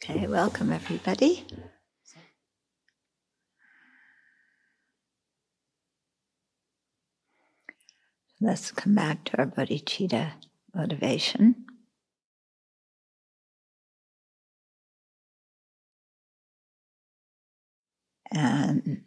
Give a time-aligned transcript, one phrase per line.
[0.00, 1.44] Okay, welcome everybody.
[8.40, 10.34] Let's come back to our bodhicitta
[10.72, 11.66] motivation.
[18.30, 19.02] And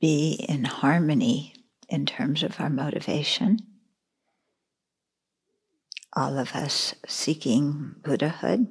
[0.00, 1.54] be in harmony
[1.88, 3.58] in terms of our motivation.
[6.14, 8.68] All of us seeking Buddhahood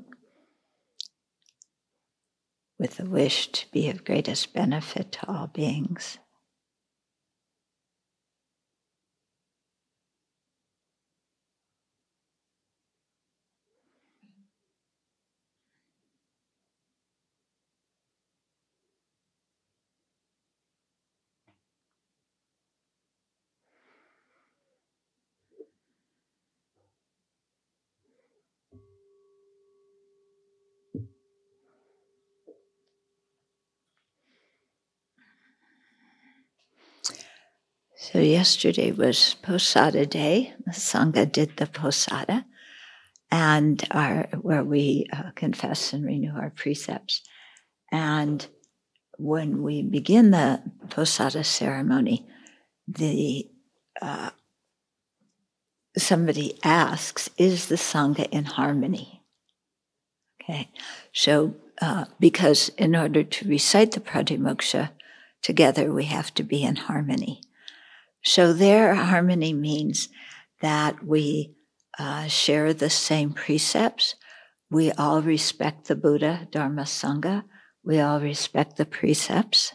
[2.80, 6.18] with the wish to be of greatest benefit to all beings.
[38.12, 40.56] So yesterday was Posadha Day.
[40.66, 42.44] The Sangha did the Posadha,
[43.30, 47.22] and our where we uh, confess and renew our precepts.
[47.92, 48.48] And
[49.20, 52.26] when we begin the Posadha ceremony,
[52.88, 53.48] the
[54.02, 54.32] uh,
[55.96, 59.22] somebody asks, "Is the Sangha in harmony?"
[60.42, 60.72] Okay,
[61.14, 64.90] so uh, because in order to recite the Pratimoksha
[65.44, 67.44] together, we have to be in harmony.
[68.24, 70.10] So their harmony means
[70.62, 71.56] that we
[71.98, 74.16] uh, share the same precepts.
[74.70, 77.44] We all respect the Buddha, Dharma, Sangha.
[77.84, 79.74] We all respect the precepts.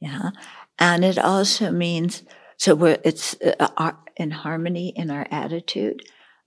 [0.00, 0.30] Yeah.
[0.78, 2.22] And it also means,
[2.56, 6.02] so we're, it's uh, in harmony in our attitude,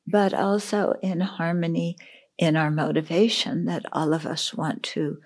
[0.08, 1.98] but also in harmony
[2.38, 5.18] in our motivation that all of us want to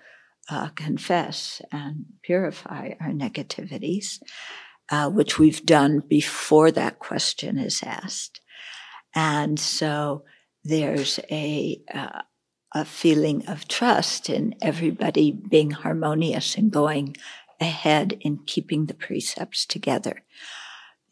[0.50, 4.20] uh, confess and purify our negativities
[4.90, 8.40] uh, which we've done before that question is asked.
[9.14, 10.24] And so
[10.64, 12.22] there's a, uh,
[12.74, 17.16] a feeling of trust in everybody being harmonious and going
[17.60, 20.22] ahead in keeping the precepts together.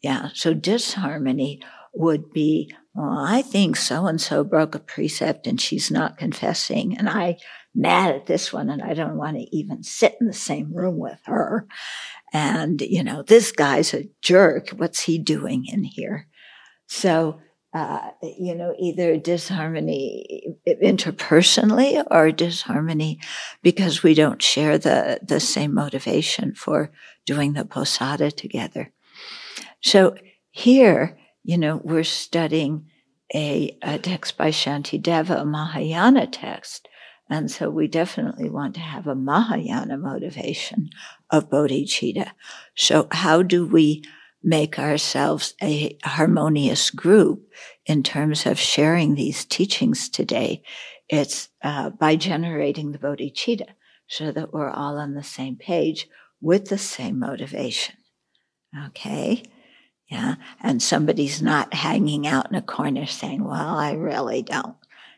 [0.01, 1.61] Yeah, so disharmony
[1.93, 6.97] would be, well, I think so and so broke a precept and she's not confessing,
[6.97, 7.35] and I'm
[7.73, 10.97] mad at this one and I don't want to even sit in the same room
[10.97, 11.67] with her.
[12.35, 14.71] And, you know, this guy's a jerk.
[14.71, 16.27] What's he doing in here?
[16.85, 17.39] So,
[17.73, 23.21] uh, you know, either disharmony interpersonally or disharmony
[23.63, 26.91] because we don't share the, the same motivation for
[27.25, 28.91] doing the posadha together.
[29.81, 30.17] So
[30.51, 32.89] here, you know, we're studying
[33.33, 36.89] a, a text by Shantideva, a Mahayana text,
[37.29, 40.89] and so we definitely want to have a Mahayana motivation
[41.31, 42.31] of bodhicitta.
[42.75, 44.03] So how do we
[44.43, 47.49] make ourselves a harmonious group
[47.85, 50.61] in terms of sharing these teachings today?
[51.09, 53.69] It's uh, by generating the bodhicitta
[54.07, 56.07] so that we're all on the same page
[56.41, 57.95] with the same motivation.
[58.87, 59.43] Okay?
[60.09, 60.35] Yeah.
[60.61, 64.75] And somebody's not hanging out in a corner saying, well, I really don't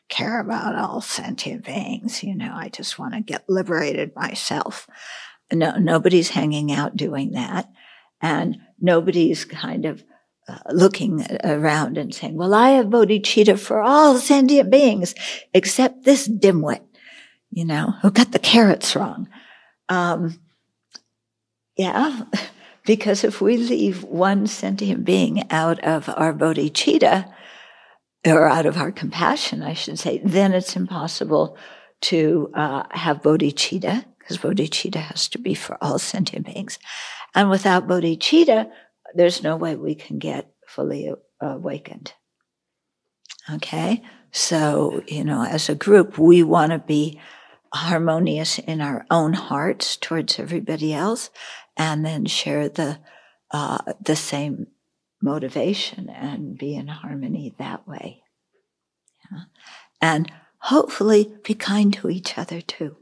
[0.09, 2.23] care about all sentient beings.
[2.23, 4.87] You know, I just want to get liberated myself.
[5.51, 7.69] No, nobody's hanging out doing that.
[8.21, 10.03] And nobody's kind of
[10.47, 15.13] uh, looking around and saying, well, I have bodhicitta for all sentient beings
[15.53, 16.81] except this dimwit,
[17.51, 19.27] you know, who got the carrots wrong.
[19.89, 20.39] Um,
[21.75, 22.23] yeah,
[22.85, 27.31] because if we leave one sentient being out of our bodhicitta,
[28.35, 31.57] or out of our compassion, I should say, then it's impossible
[32.01, 36.79] to uh, have bodhicitta, because bodhicitta has to be for all sentient beings.
[37.35, 38.69] And without bodhicitta,
[39.13, 41.11] there's no way we can get fully
[41.41, 42.13] awakened.
[43.51, 44.03] Okay?
[44.31, 47.19] So, you know, as a group, we want to be
[47.73, 51.29] harmonious in our own hearts towards everybody else
[51.75, 52.99] and then share the
[53.51, 54.67] uh, the same
[55.21, 58.23] motivation and be in harmony that way.
[59.31, 59.39] Yeah.
[60.01, 62.97] And hopefully be kind to each other too.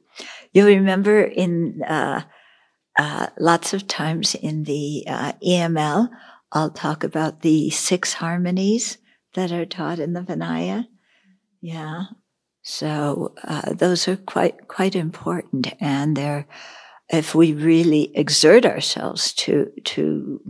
[0.53, 2.21] You'll remember in uh,
[2.97, 6.09] uh, lots of times in the uh, EML,
[6.51, 8.97] I'll talk about the six harmonies
[9.33, 10.87] that are taught in the Vinaya.
[11.61, 12.05] Yeah.
[12.63, 16.47] So uh, those are quite quite important, and they're
[17.09, 20.41] if we really exert ourselves to to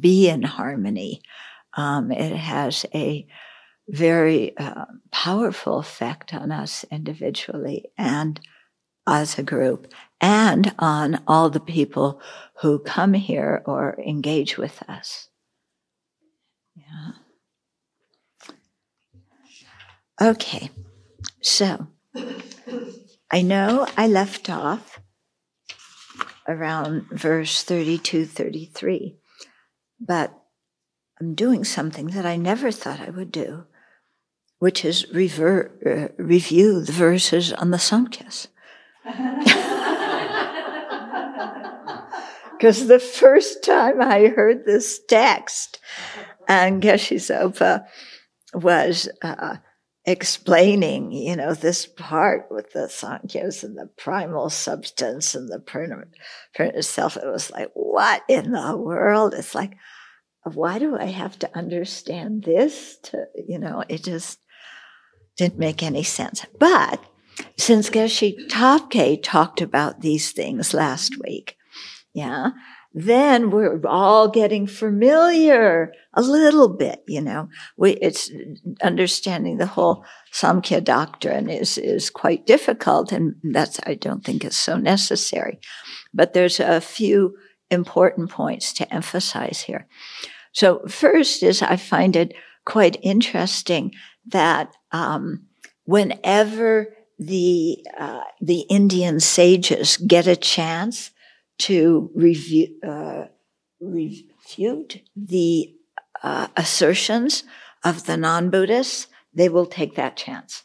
[0.00, 1.22] be in harmony,
[1.76, 3.26] um, it has a
[3.88, 8.40] very uh, powerful effect on us individually and
[9.06, 12.22] as a group and on all the people
[12.60, 15.28] who come here or engage with us.
[16.76, 17.12] Yeah.
[20.20, 20.70] Okay,
[21.42, 21.88] so
[23.30, 25.00] I know I left off
[26.48, 29.16] around verse 32 33,
[30.00, 30.32] but
[31.20, 33.64] I'm doing something that I never thought I would do,
[34.58, 38.48] which is rever- uh, review the verses on the Samkhyas.
[42.52, 45.78] Because the first time I heard this text,
[46.48, 47.86] and Geshe Zopa
[48.52, 49.56] was uh,
[50.06, 56.10] explaining, you know, this part with the Sankhyas and the primal substance and the permanent,
[56.54, 57.16] permanent self.
[57.16, 59.34] It was like, what in the world?
[59.34, 59.76] It's like,
[60.42, 62.98] why do I have to understand this?
[63.04, 64.40] To, you know, it just
[65.36, 66.44] didn't make any sense.
[66.58, 67.02] But
[67.56, 71.56] since Geshe Thabkhe talked about these things last week,
[72.12, 72.50] yeah,
[72.94, 77.48] then we're all getting familiar a little bit, you know.
[77.76, 78.30] We, it's
[78.82, 84.56] understanding the whole Samkhya doctrine is, is quite difficult, and that's, I don't think is
[84.56, 85.58] so necessary.
[86.14, 87.36] But there's a few
[87.68, 89.88] important points to emphasize here.
[90.52, 92.32] So first is I find it
[92.64, 93.92] quite interesting
[94.26, 95.46] that um,
[95.84, 101.10] whenever the uh, the Indian sages get a chance
[101.58, 103.24] to review, uh,
[103.80, 105.74] refute the
[106.22, 107.44] uh, assertions
[107.84, 110.64] of the non-Buddhists, they will take that chance.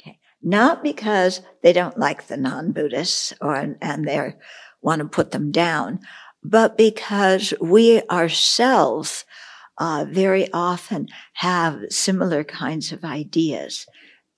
[0.00, 4.34] Okay, not because they don't like the non-Buddhists or and they
[4.82, 6.00] want to put them down,
[6.42, 9.24] but because we ourselves
[9.78, 13.86] uh, very often have similar kinds of ideas.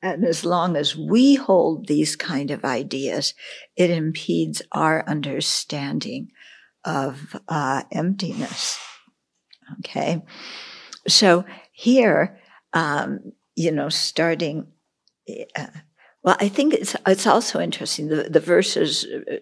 [0.02, 3.34] And as long as we hold these kind of ideas,
[3.76, 6.30] it impedes our understanding
[6.84, 8.78] of uh, emptiness.
[9.80, 10.22] Okay.
[11.06, 12.38] So here,
[12.72, 14.68] um, you know, starting,
[15.56, 15.66] uh,
[16.22, 19.36] well, I think it's, it's also interesting, the, the verses uh,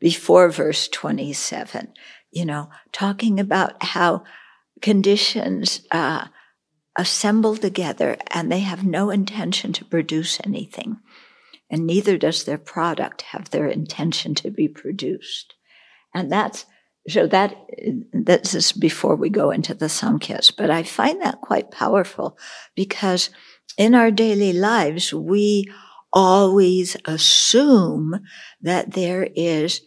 [0.00, 1.92] before verse 27,
[2.30, 4.24] you know, talking about how
[4.80, 6.26] conditions, uh,
[7.00, 10.98] assemble together and they have no intention to produce anything.
[11.70, 15.54] And neither does their product have their intention to be produced.
[16.14, 16.66] And that's,
[17.08, 17.56] so that,
[18.12, 20.52] this is before we go into the Samkhyas.
[20.54, 22.36] But I find that quite powerful
[22.76, 23.30] because
[23.78, 25.72] in our daily lives, we
[26.12, 28.20] always assume
[28.60, 29.80] that there is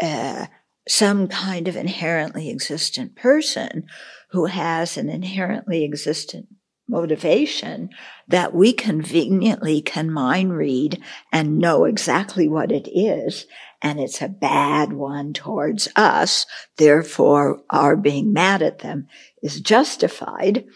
[0.00, 0.46] uh,
[0.86, 3.86] some kind of inherently existent person
[4.30, 6.46] who has an inherently existent
[6.90, 7.90] motivation
[8.28, 11.00] that we conveniently can mind read
[11.32, 13.46] and know exactly what it is.
[13.80, 16.44] And it's a bad one towards us.
[16.76, 19.08] Therefore, our being mad at them
[19.42, 20.66] is justified.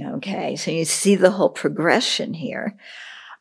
[0.00, 0.56] Okay.
[0.56, 2.76] So you see the whole progression here.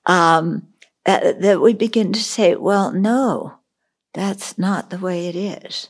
[0.06, 0.68] Um,
[1.06, 3.60] that, that we begin to say, well, no,
[4.14, 5.90] that's not the way it is.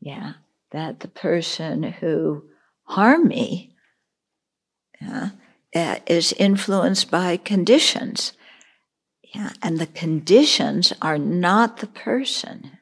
[0.00, 0.34] Yeah.
[0.72, 2.44] That the person who
[2.84, 3.74] harmed me
[5.00, 5.30] yeah,
[5.74, 8.32] uh, is influenced by conditions.
[9.34, 12.78] Yeah, and the conditions are not the person.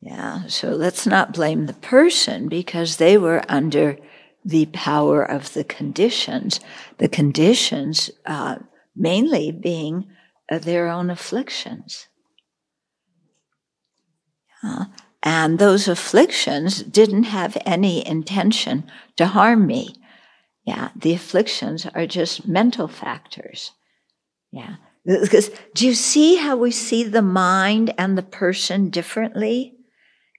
[0.00, 3.98] Yeah, so let's not blame the person because they were under
[4.44, 6.60] the power of the conditions.
[6.98, 8.56] The conditions uh,
[8.94, 10.06] mainly being
[10.50, 12.06] uh, their own afflictions.
[14.62, 14.84] Yeah.
[15.26, 19.96] And those afflictions didn't have any intention to harm me.
[20.64, 23.72] Yeah, the afflictions are just mental factors.
[24.52, 24.76] Yeah.
[25.04, 29.74] Because do you see how we see the mind and the person differently?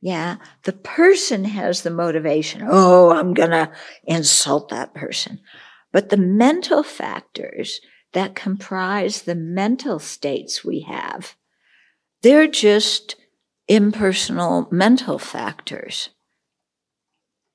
[0.01, 2.65] Yeah, the person has the motivation.
[2.65, 3.69] Oh, I'm going to
[4.05, 5.41] insult that person.
[5.91, 7.81] But the mental factors
[8.13, 11.35] that comprise the mental states we have,
[12.21, 13.17] they're just
[13.67, 16.09] impersonal mental factors.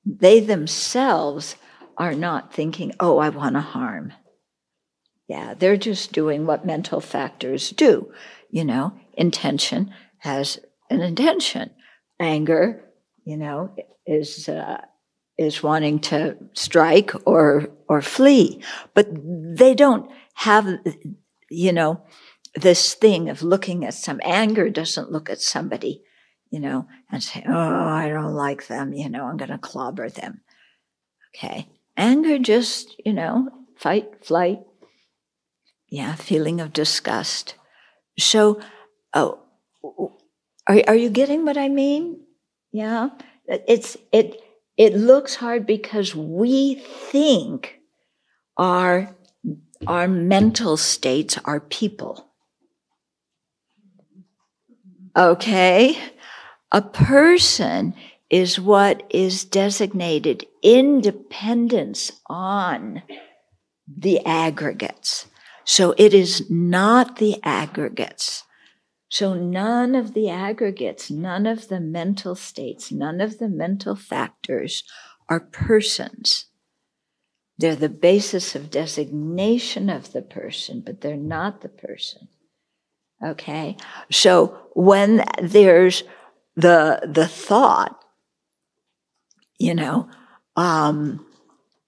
[0.05, 1.55] They themselves
[1.97, 4.13] are not thinking, oh, I want to harm.
[5.27, 8.11] Yeah, they're just doing what mental factors do.
[8.49, 11.71] You know, intention has an intention.
[12.19, 12.83] Anger,
[13.25, 13.73] you know,
[14.05, 14.81] is uh,
[15.37, 18.61] is wanting to strike or or flee,
[18.93, 20.67] but they don't have,
[21.49, 22.01] you know,
[22.55, 26.03] this thing of looking at some anger doesn't look at somebody,
[26.49, 28.93] you know, and say, Oh, I don't like them.
[28.93, 30.41] You know, I'm going to clobber them.
[31.35, 31.67] Okay.
[31.97, 34.59] Anger just, you know, fight, flight.
[35.87, 37.55] Yeah, feeling of disgust.
[38.17, 38.59] So,
[39.13, 39.39] oh,
[40.67, 42.21] are, are you getting what I mean?
[42.71, 43.09] Yeah.
[43.47, 44.39] It's, it,
[44.77, 47.79] it looks hard because we think
[48.57, 49.15] our,
[49.85, 52.32] our mental states are people.
[55.15, 55.97] Okay?
[56.71, 57.93] A person
[58.29, 63.03] is what is designated independence on
[63.87, 65.27] the aggregates.
[65.65, 68.43] So it is not the aggregates.
[69.09, 74.83] So none of the aggregates, none of the mental states, none of the mental factors
[75.29, 76.45] are persons.
[77.59, 82.29] They're the basis of designation of the person, but they're not the person.
[83.23, 83.77] Okay?
[84.11, 86.03] So when there's
[86.55, 87.99] the, the thought,
[89.59, 90.09] you know,
[90.55, 91.25] um,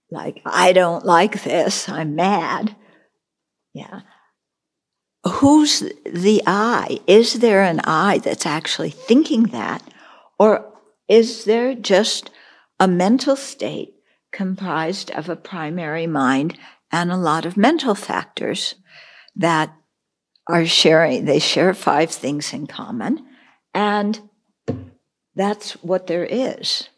[0.10, 2.76] like, I don't like this, I'm mad.
[3.74, 4.02] Yeah.
[5.26, 7.00] Who's the I?
[7.08, 9.84] Is there an I that's actually thinking that?
[10.40, 10.72] Or
[11.08, 12.30] is there just
[12.80, 13.96] a mental state
[14.32, 16.58] comprised of a primary mind
[16.92, 18.76] and a lot of mental factors
[19.36, 19.76] that
[20.48, 23.26] are sharing, they share five things in common,
[23.74, 24.20] and
[25.36, 26.90] that's what there is.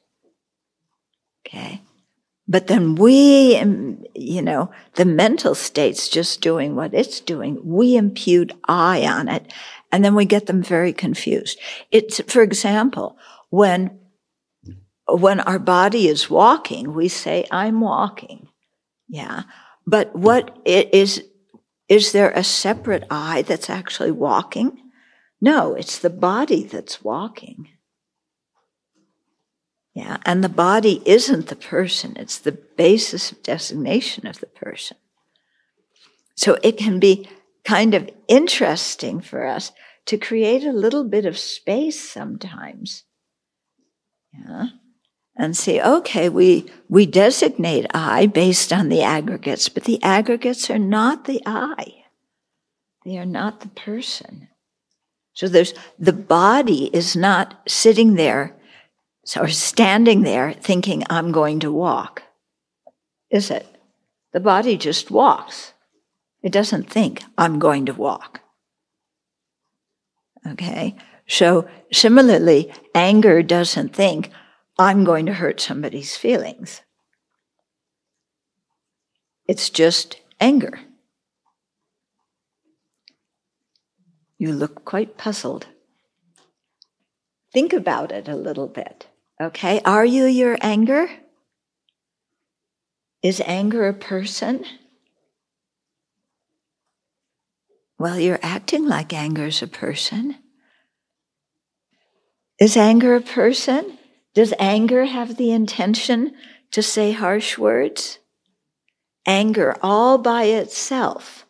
[1.46, 1.82] Okay.
[2.48, 3.58] But then we,
[4.16, 7.60] you know, the mental state's just doing what it's doing.
[7.64, 9.52] We impute I on it,
[9.92, 11.60] and then we get them very confused.
[11.92, 13.18] It's, for example,
[13.50, 14.00] when,
[15.08, 18.48] when our body is walking, we say, I'm walking.
[19.10, 19.44] Yeah.
[19.86, 21.24] But what it is,
[21.90, 24.92] is there a separate I that's actually walking?
[25.40, 27.70] No, it's the body that's walking.
[29.94, 34.98] Yeah, and the body isn't the person, it's the basis of designation of the person.
[36.36, 37.28] So it can be
[37.66, 39.72] kind of interesting for us
[40.06, 43.04] to create a little bit of space sometimes.
[44.32, 44.68] Yeah.
[45.40, 50.80] And say, okay, we, we designate I based on the aggregates, but the aggregates are
[50.80, 52.06] not the I.
[53.06, 54.48] They are not the person.
[55.34, 58.56] So there's, the body is not sitting there
[59.40, 62.24] or standing there thinking, I'm going to walk.
[63.30, 63.68] Is it?
[64.34, 65.74] The body just walks.
[66.42, 68.42] It doesn't think, I'm going to walk.
[70.48, 70.96] Okay?
[71.28, 74.32] So similarly, anger doesn't think,
[74.80, 76.82] I'm going to hurt somebody's feelings.
[79.48, 80.80] It's just anger.
[84.38, 85.68] You look quite puzzled.
[87.52, 89.08] Think about it a little bit.
[89.42, 91.10] Okay, are you your anger?
[93.24, 94.64] Is anger a person?
[97.98, 100.36] Well, you're acting like anger is a person.
[102.60, 103.97] Is anger a person?
[104.38, 106.36] Does anger have the intention
[106.70, 108.20] to say harsh words?
[109.26, 111.48] Anger all by itself,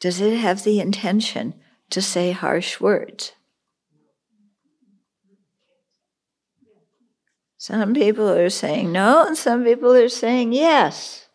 [0.00, 1.54] does it have the intention
[1.90, 3.30] to say harsh words?
[7.58, 11.28] Some people are saying no, and some people are saying yes.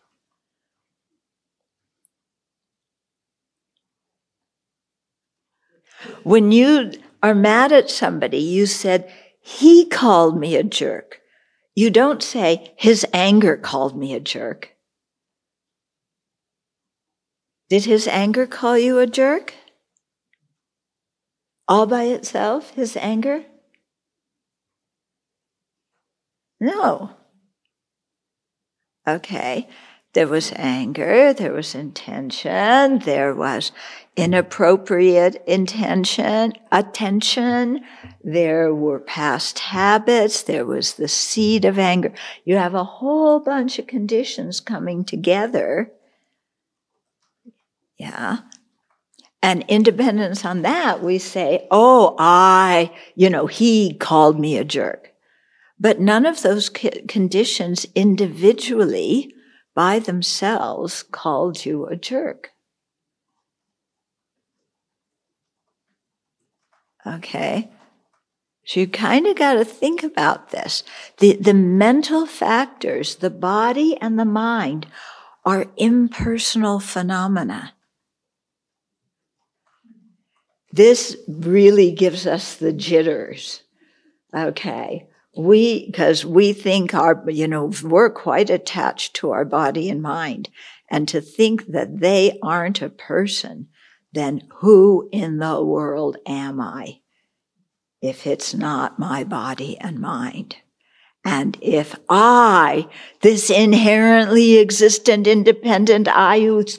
[6.22, 6.92] When you
[7.22, 9.10] are mad at somebody, you said,
[9.46, 11.20] he called me a jerk.
[11.76, 14.72] You don't say, his anger called me a jerk.
[17.70, 19.54] Did his anger call you a jerk?
[21.68, 23.44] All by itself, his anger?
[26.58, 27.10] No.
[29.06, 29.68] Okay.
[30.16, 33.70] There was anger, there was intention, there was
[34.16, 37.84] inappropriate intention, attention,
[38.24, 42.14] there were past habits, there was the seed of anger.
[42.46, 45.92] You have a whole bunch of conditions coming together.
[47.98, 48.38] Yeah.
[49.42, 55.12] And independence on that, we say, oh, I, you know, he called me a jerk.
[55.78, 59.34] But none of those conditions individually
[59.76, 62.52] by themselves called you a jerk.
[67.06, 67.70] Okay.
[68.64, 70.82] So you kind of got to think about this.
[71.18, 74.86] The, the mental factors, the body and the mind
[75.44, 77.74] are impersonal phenomena.
[80.72, 83.62] This really gives us the jitters.
[84.34, 85.06] Okay
[85.36, 90.48] we, because we think our, you know, we're quite attached to our body and mind.
[90.90, 93.68] And to think that they aren't a person,
[94.12, 97.00] then who in the world am I
[98.00, 100.56] if it's not my body and mind?
[101.24, 102.88] And if I,
[103.22, 106.78] this inherently existent, independent I who's,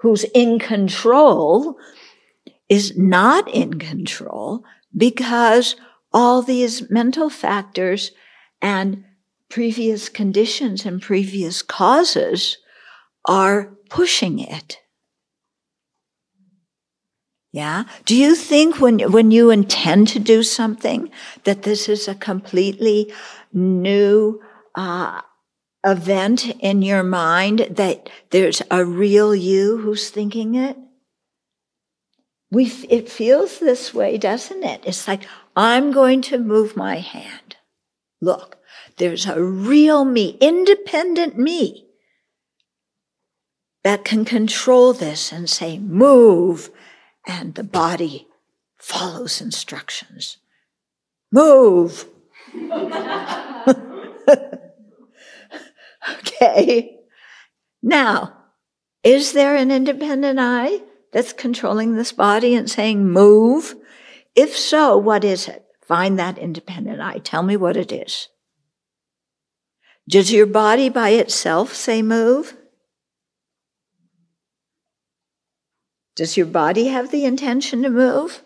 [0.00, 1.78] who's in control,
[2.68, 4.64] is not in control
[4.94, 5.76] because
[6.14, 8.12] all these mental factors
[8.62, 9.04] and
[9.50, 12.56] previous conditions and previous causes
[13.26, 14.78] are pushing it.
[17.52, 17.84] Yeah.
[18.04, 21.10] Do you think when, when you intend to do something
[21.44, 23.12] that this is a completely
[23.52, 24.40] new,
[24.74, 25.20] uh,
[25.84, 30.76] event in your mind that there's a real you who's thinking it?
[32.50, 34.82] We, it feels this way, doesn't it?
[34.84, 35.22] It's like,
[35.56, 37.56] I'm going to move my hand.
[38.20, 38.58] Look,
[38.96, 41.86] there's a real me, independent me
[43.82, 46.70] that can control this and say, move,
[47.26, 48.26] and the body
[48.78, 50.38] follows instructions.
[51.30, 52.06] Move.
[56.20, 56.98] okay.
[57.82, 58.36] Now,
[59.02, 60.80] is there an independent I
[61.12, 63.74] that's controlling this body and saying move?
[64.34, 65.64] If so, what is it?
[65.86, 67.18] Find that independent I.
[67.18, 68.28] Tell me what it is.
[70.08, 72.56] Does your body by itself say move?
[76.16, 78.42] Does your body have the intention to move?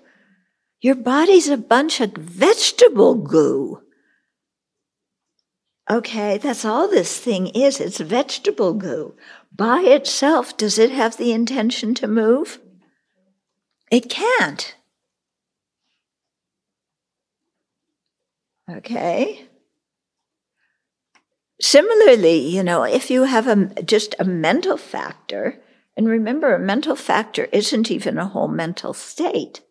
[0.80, 3.82] Your body's a bunch of vegetable goo.
[5.90, 7.80] Okay, that's all this thing is.
[7.80, 9.16] It's vegetable goo.
[9.54, 12.60] By itself, does it have the intention to move?
[13.90, 14.76] It can't.
[18.70, 19.48] Okay?
[21.60, 25.58] Similarly, you know, if you have a, just a mental factor,
[25.96, 29.62] and remember, a mental factor isn't even a whole mental state.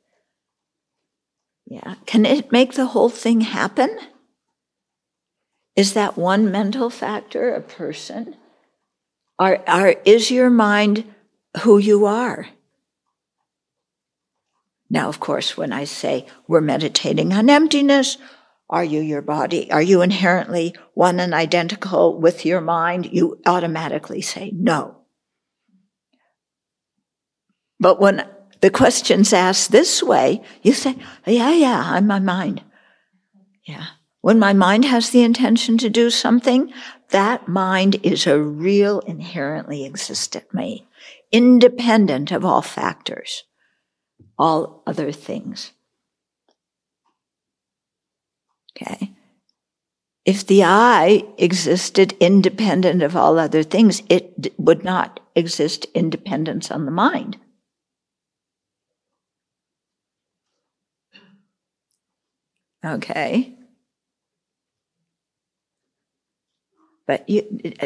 [1.65, 1.95] Yeah.
[2.05, 3.97] Can it make the whole thing happen?
[5.75, 8.35] Is that one mental factor a person?
[9.39, 11.05] Are, are, is your mind
[11.61, 12.47] who you are?
[14.89, 18.17] Now, of course, when I say we're meditating on emptiness,
[18.69, 19.71] are you your body?
[19.71, 23.09] Are you inherently one and identical with your mind?
[23.11, 24.97] You automatically say no.
[27.79, 28.27] But when
[28.61, 32.63] the question's asked this way, you say, yeah, yeah, I'm my mind.
[33.65, 33.85] Yeah.
[34.21, 36.73] When my mind has the intention to do something,
[37.11, 40.87] that mind is a real inherently existent me,
[41.31, 43.43] independent of all factors,
[44.37, 45.71] all other things.
[48.79, 49.11] Okay.
[50.25, 56.85] If the I existed independent of all other things, it would not exist independence on
[56.85, 57.37] the mind.
[62.85, 63.55] Okay.
[67.07, 67.43] But you,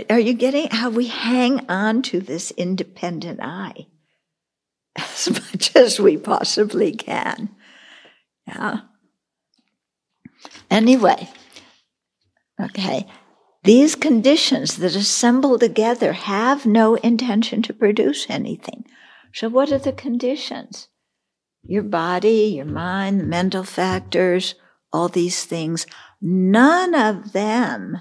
[0.09, 3.85] are you getting how we hang on to this independent I
[4.95, 7.55] as much as we possibly can?
[8.47, 8.81] Yeah.
[10.71, 11.27] Anyway,
[12.59, 13.05] okay,
[13.65, 18.85] these conditions that assemble together have no intention to produce anything.
[19.33, 20.87] So, what are the conditions?
[21.63, 24.55] Your body, your mind, the mental factors,
[24.93, 25.85] all these things,
[26.21, 27.99] none of them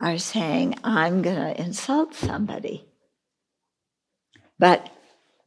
[0.00, 2.86] are saying, I'm going to insult somebody.
[4.58, 4.88] But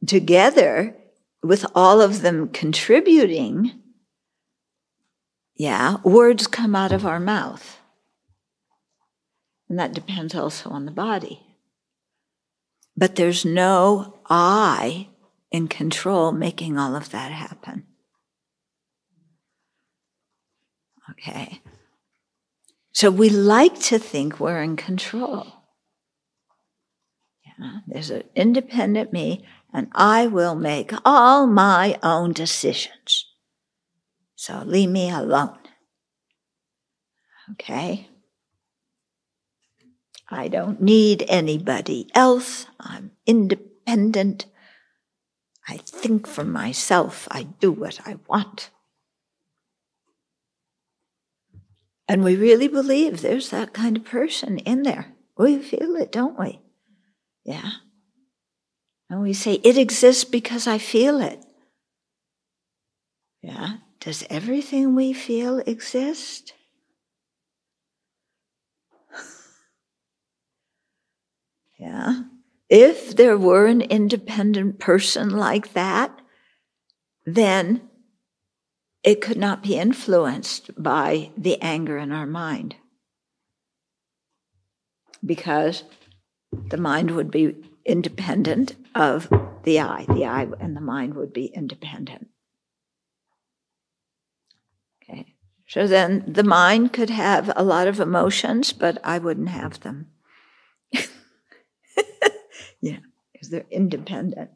[0.06, 0.96] together,
[1.42, 3.81] with all of them contributing,
[5.62, 7.78] yeah, words come out of our mouth.
[9.68, 11.40] And that depends also on the body.
[12.96, 15.10] But there's no I
[15.52, 17.86] in control making all of that happen.
[21.12, 21.60] Okay.
[22.90, 25.46] So we like to think we're in control.
[27.46, 33.31] Yeah, there's an independent me, and I will make all my own decisions.
[34.42, 35.56] So leave me alone.
[37.52, 38.08] Okay?
[40.28, 42.66] I don't need anybody else.
[42.80, 44.46] I'm independent.
[45.68, 47.28] I think for myself.
[47.30, 48.70] I do what I want.
[52.08, 55.14] And we really believe there's that kind of person in there.
[55.38, 56.60] We feel it, don't we?
[57.44, 57.70] Yeah.
[59.08, 61.44] And we say, it exists because I feel it.
[63.40, 63.74] Yeah.
[64.02, 66.54] Does everything we feel exist?
[71.78, 72.22] yeah.
[72.68, 76.20] If there were an independent person like that,
[77.24, 77.88] then
[79.04, 82.74] it could not be influenced by the anger in our mind.
[85.24, 85.84] Because
[86.50, 89.28] the mind would be independent of
[89.62, 90.06] the I.
[90.08, 92.28] The I and the mind would be independent.
[95.02, 95.34] Okay.
[95.72, 100.08] So then the mind could have a lot of emotions, but I wouldn't have them.
[102.82, 102.98] yeah,
[103.32, 104.50] because they're independent.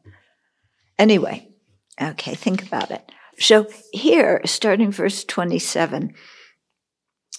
[0.99, 1.47] Anyway,
[1.99, 3.11] okay, think about it.
[3.39, 6.13] So here, starting verse 27,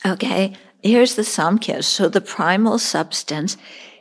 [0.05, 1.85] okay, here's the Samkhya.
[1.85, 3.57] So the primal substance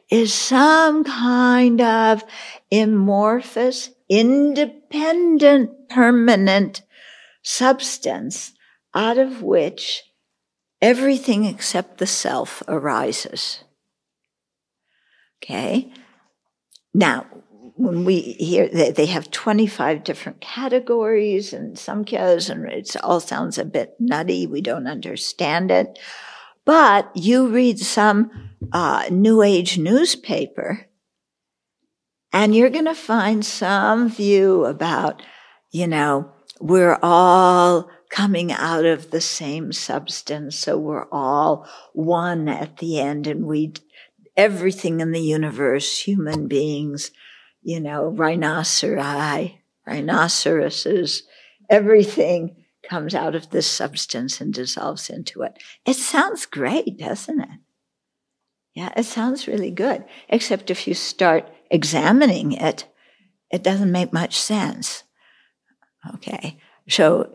[0.10, 2.24] is some kind of
[2.72, 6.82] amorphous, independent, permanent
[7.44, 8.54] substance
[8.97, 10.03] out of which
[10.81, 13.63] everything except the self arises.
[15.38, 15.93] Okay?
[16.95, 17.27] Now,
[17.75, 23.60] when we hear that they have 25 different categories and samkhyas, and it all sounds
[23.60, 24.47] a bit nutty.
[24.47, 25.99] We don't understand it.
[26.65, 28.31] But you read some
[28.73, 30.88] uh, New Age newspaper,
[32.33, 35.21] and you're going to find some view about,
[35.71, 42.78] you know, we're all coming out of the same substance, so we're all one at
[42.78, 43.74] the end, and we
[44.36, 47.12] everything in the universe, human beings,
[47.63, 51.24] you know, rhinoceri, rhinoceroses,
[51.70, 52.56] everything
[52.88, 55.58] comes out of this substance and dissolves into it.
[55.86, 57.60] It sounds great, doesn't it?
[58.74, 60.06] Yeah, it sounds really good.
[60.30, 62.88] Except if you start examining it,
[63.52, 65.04] it doesn't make much sense.
[66.13, 66.58] Okay.
[66.88, 67.34] So,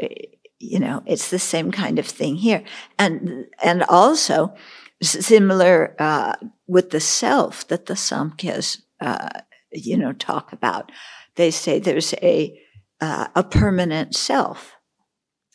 [0.62, 2.62] you know, it's the same kind of thing here.
[2.98, 4.54] And, and also
[5.02, 9.28] similar, uh, with the self that the Samkhyas, uh,
[9.72, 10.92] you know, talk about.
[11.36, 12.58] They say there's a
[13.00, 14.76] uh, a permanent self,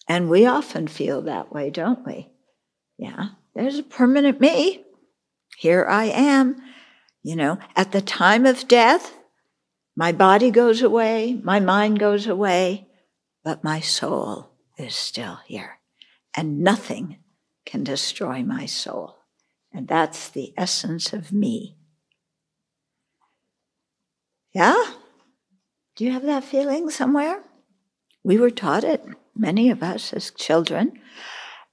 [0.07, 2.29] and we often feel that way, don't we?
[2.97, 4.83] Yeah, there's a permanent me.
[5.57, 6.57] Here I am.
[7.23, 9.17] You know, at the time of death,
[9.95, 12.87] my body goes away, my mind goes away,
[13.43, 15.79] but my soul is still here,
[16.35, 17.17] and nothing
[17.65, 19.17] can destroy my soul.
[19.73, 21.77] And that's the essence of me.
[24.53, 24.83] Yeah?
[25.95, 27.43] Do you have that feeling somewhere?
[28.23, 29.03] We were taught it,
[29.35, 30.93] many of us as children.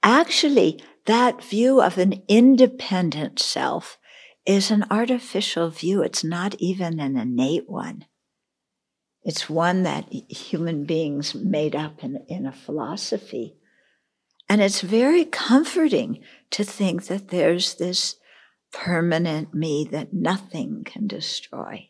[0.03, 3.97] Actually, that view of an independent self
[4.45, 6.01] is an artificial view.
[6.01, 8.05] It's not even an innate one.
[9.25, 13.57] It's one that human beings made up in, in a philosophy.
[14.47, 18.15] And it's very comforting to think that there's this
[18.71, 21.89] permanent me that nothing can destroy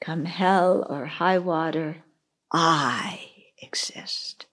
[0.00, 1.98] come hell or high water,
[2.52, 3.20] I
[3.58, 4.46] exist.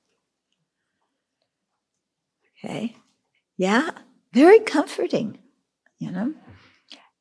[2.64, 2.96] Okay?
[3.56, 3.92] Yeah,
[4.34, 5.40] very comforting,
[6.00, 6.34] you know?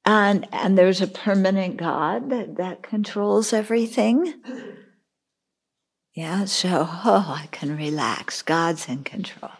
[0.06, 4.34] And and there's a permanent God that, that controls everything.
[6.14, 8.40] Yeah, so oh, I can relax.
[8.40, 9.50] God's in control.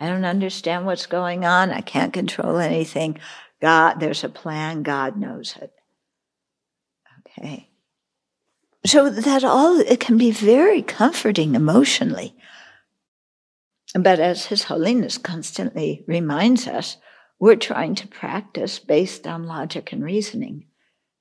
[0.00, 1.70] I don't understand what's going on.
[1.70, 3.20] I can't control anything.
[3.60, 4.82] God, there's a plan.
[4.82, 5.70] God knows it.
[7.38, 7.68] Okay.
[8.84, 12.34] So that all, it can be very comforting emotionally.
[13.94, 16.96] But as His Holiness constantly reminds us,
[17.42, 20.64] we're trying to practice based on logic and reasoning.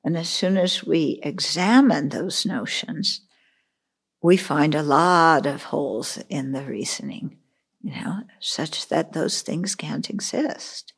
[0.03, 3.21] And as soon as we examine those notions,
[4.21, 7.39] we find a lot of holes in the reasoning,
[7.81, 10.93] you know, such that those things can't exist.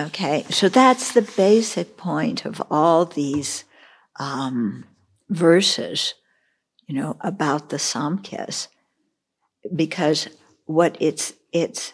[0.00, 3.64] Okay, so that's the basic point of all these
[4.18, 4.86] um,
[5.28, 6.14] verses,
[6.88, 8.68] you know, about the Samkhyas,
[9.76, 10.28] because
[10.64, 11.92] what it's it's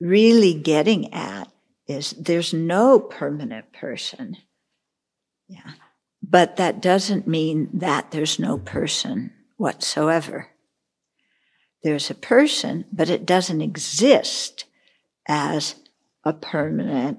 [0.00, 1.48] really getting at
[1.86, 4.36] is there's no permanent person.
[5.48, 5.72] Yeah.
[6.22, 10.48] But that doesn't mean that there's no person whatsoever.
[11.82, 14.64] There's a person, but it doesn't exist
[15.26, 15.74] as
[16.24, 17.18] a permanent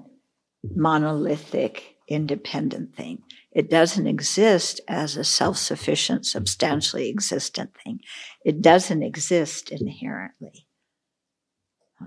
[0.74, 3.22] monolithic, independent thing.
[3.52, 8.00] It doesn't exist as a self sufficient, substantially existent thing.
[8.44, 10.63] It doesn't exist inherently.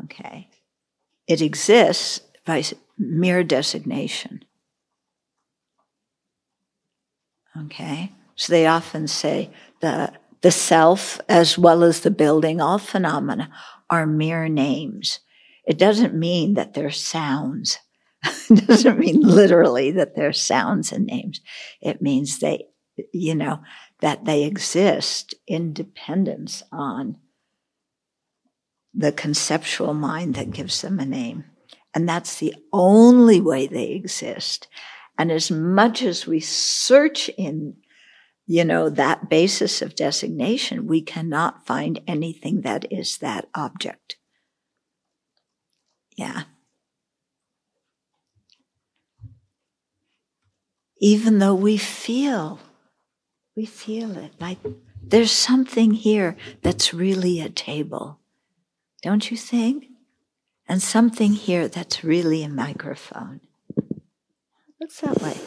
[0.05, 0.49] Okay.
[1.27, 2.63] It exists by
[2.97, 4.45] mere designation.
[7.65, 8.11] Okay.
[8.35, 13.49] So they often say the the self as well as the building, all phenomena
[13.89, 15.19] are mere names.
[15.65, 17.79] It doesn't mean that they're sounds.
[18.49, 21.41] it doesn't mean literally that they're sounds and names.
[21.81, 22.65] It means they,
[23.13, 23.61] you know,
[24.01, 27.17] that they exist in dependence on
[28.97, 31.45] the conceptual mind that gives them a name.
[31.93, 34.67] And that's the only way they exist.
[35.19, 37.75] And as much as we search in,
[38.47, 44.17] you know, that basis of designation, we cannot find anything that is that object.
[46.15, 46.43] Yeah.
[50.99, 52.59] Even though we feel,
[53.55, 54.57] we feel it like
[55.03, 58.19] there's something here that's really a table.
[59.01, 59.85] Don't you think?
[60.67, 63.41] And something here that's really a microphone.
[64.77, 65.37] What's that way?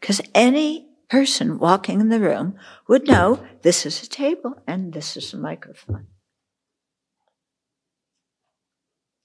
[0.00, 5.16] Because any person walking in the room would know this is a table and this
[5.16, 6.06] is a microphone.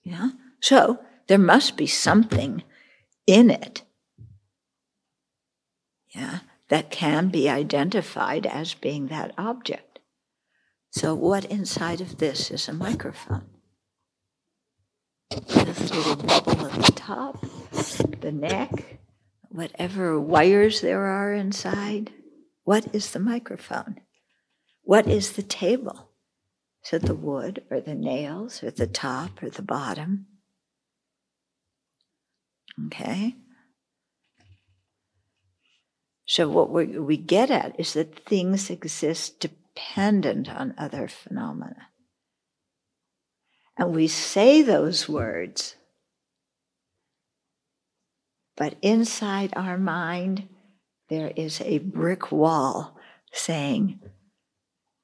[0.04, 0.32] Yeah?
[0.60, 2.64] So there must be something
[3.28, 3.84] in it.
[6.10, 6.40] Yeah,
[6.70, 9.95] that can be identified as being that object.
[10.96, 13.44] So, what inside of this is a microphone?
[15.30, 17.46] This little bubble at the top,
[18.22, 19.02] the neck,
[19.50, 22.14] whatever wires there are inside.
[22.64, 24.00] What is the microphone?
[24.84, 26.12] What is the table?
[26.86, 30.28] Is it the wood or the nails or the top or the bottom?
[32.86, 33.36] Okay.
[36.26, 41.88] So, what we, we get at is that things exist dependent on other phenomena.
[43.78, 45.76] And we say those words,
[48.56, 50.48] but inside our mind,
[51.10, 52.98] there is a brick wall
[53.34, 54.00] saying,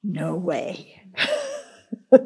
[0.04, 1.04] No way.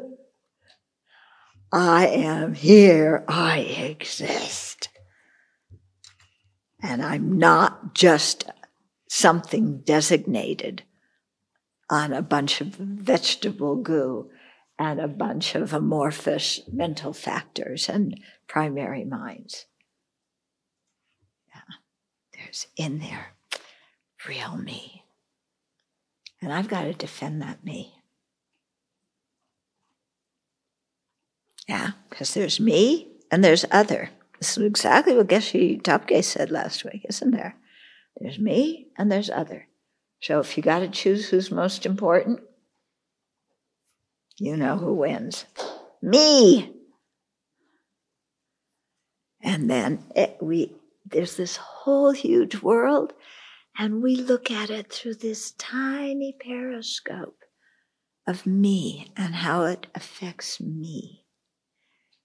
[1.72, 4.88] I am here, I exist.
[6.80, 8.48] And I'm not just
[9.08, 10.84] something designated
[11.88, 14.30] on a bunch of vegetable goo
[14.78, 19.66] and a bunch of amorphous mental factors and primary minds.
[21.48, 21.76] Yeah,
[22.34, 23.34] there's in there
[24.28, 25.04] real me.
[26.42, 27.94] And I've got to defend that me.
[31.68, 34.10] Yeah, because there's me and there's other.
[34.38, 37.56] This is exactly what Geshe Thabkhe said last week, isn't there?
[38.18, 39.66] There's me and there's other.
[40.20, 42.40] So if you got to choose who's most important,
[44.38, 45.44] you know who wins.
[46.02, 46.72] Me.
[49.42, 50.74] And then it, we
[51.04, 53.12] there's this whole huge world,
[53.78, 57.38] and we look at it through this tiny periscope
[58.26, 61.24] of me and how it affects me.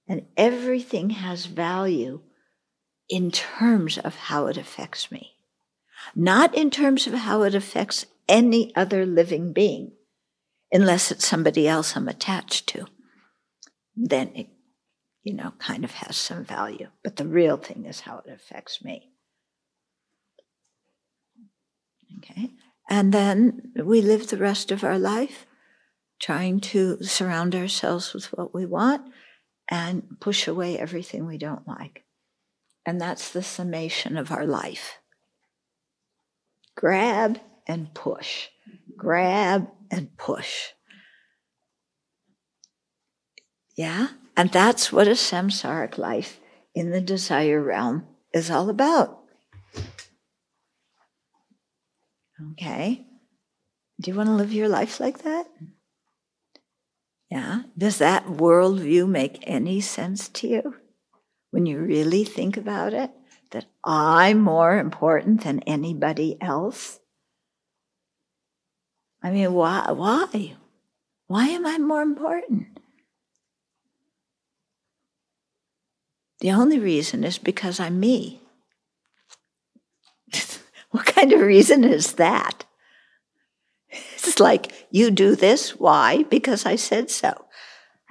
[0.07, 2.21] And everything has value
[3.07, 5.33] in terms of how it affects me,
[6.15, 9.91] not in terms of how it affects any other living being
[10.71, 12.85] unless it's somebody else I'm attached to.
[13.95, 14.47] Then it,
[15.23, 16.87] you know, kind of has some value.
[17.03, 19.11] But the real thing is how it affects me.
[22.17, 22.51] Okay?
[22.89, 25.45] And then we live the rest of our life
[26.21, 29.11] trying to surround ourselves with what we want
[29.69, 32.03] and push away everything we don't like.
[32.85, 35.00] And that's the summation of our life.
[36.81, 38.47] Grab and push.
[38.97, 40.69] Grab and push.
[43.77, 44.07] Yeah?
[44.35, 46.39] And that's what a samsaric life
[46.73, 49.19] in the desire realm is all about.
[52.53, 53.05] Okay?
[53.99, 55.45] Do you want to live your life like that?
[57.29, 57.61] Yeah?
[57.77, 60.75] Does that worldview make any sense to you
[61.51, 63.11] when you really think about it?
[63.51, 66.99] That I'm more important than anybody else?
[69.21, 69.91] I mean, why?
[69.91, 70.55] Why?
[71.27, 72.79] Why am I more important?
[76.39, 78.41] The only reason is because I'm me.
[80.91, 82.65] what kind of reason is that?
[83.89, 86.23] It's like, you do this, why?
[86.23, 87.45] Because I said so.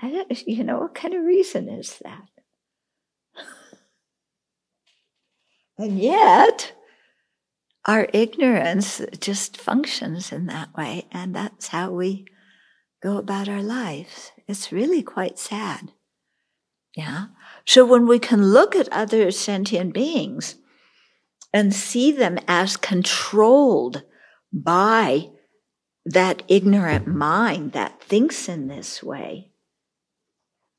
[0.00, 2.28] I don't, you know, what kind of reason is that?
[5.80, 6.72] And yet,
[7.86, 12.26] our ignorance just functions in that way, and that's how we
[13.02, 14.32] go about our lives.
[14.46, 15.92] It's really quite sad.
[16.94, 17.26] Yeah.
[17.64, 20.56] So when we can look at other sentient beings
[21.52, 24.02] and see them as controlled
[24.52, 25.30] by
[26.04, 29.52] that ignorant mind that thinks in this way.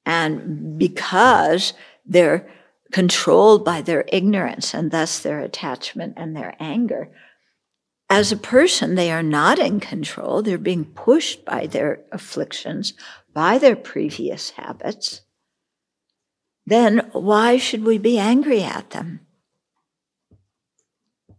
[0.06, 1.74] And because
[2.06, 2.50] they're
[2.92, 7.10] controlled by their ignorance and thus their attachment and their anger,
[8.12, 10.42] as a person, they are not in control.
[10.42, 12.94] They're being pushed by their afflictions,
[13.34, 15.22] by their previous habits.
[16.66, 19.22] Then why should we be angry at them?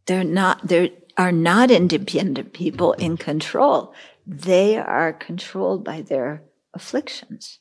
[0.07, 3.93] They're not, they are not independent people in control.
[4.27, 7.59] They are controlled by their afflictions.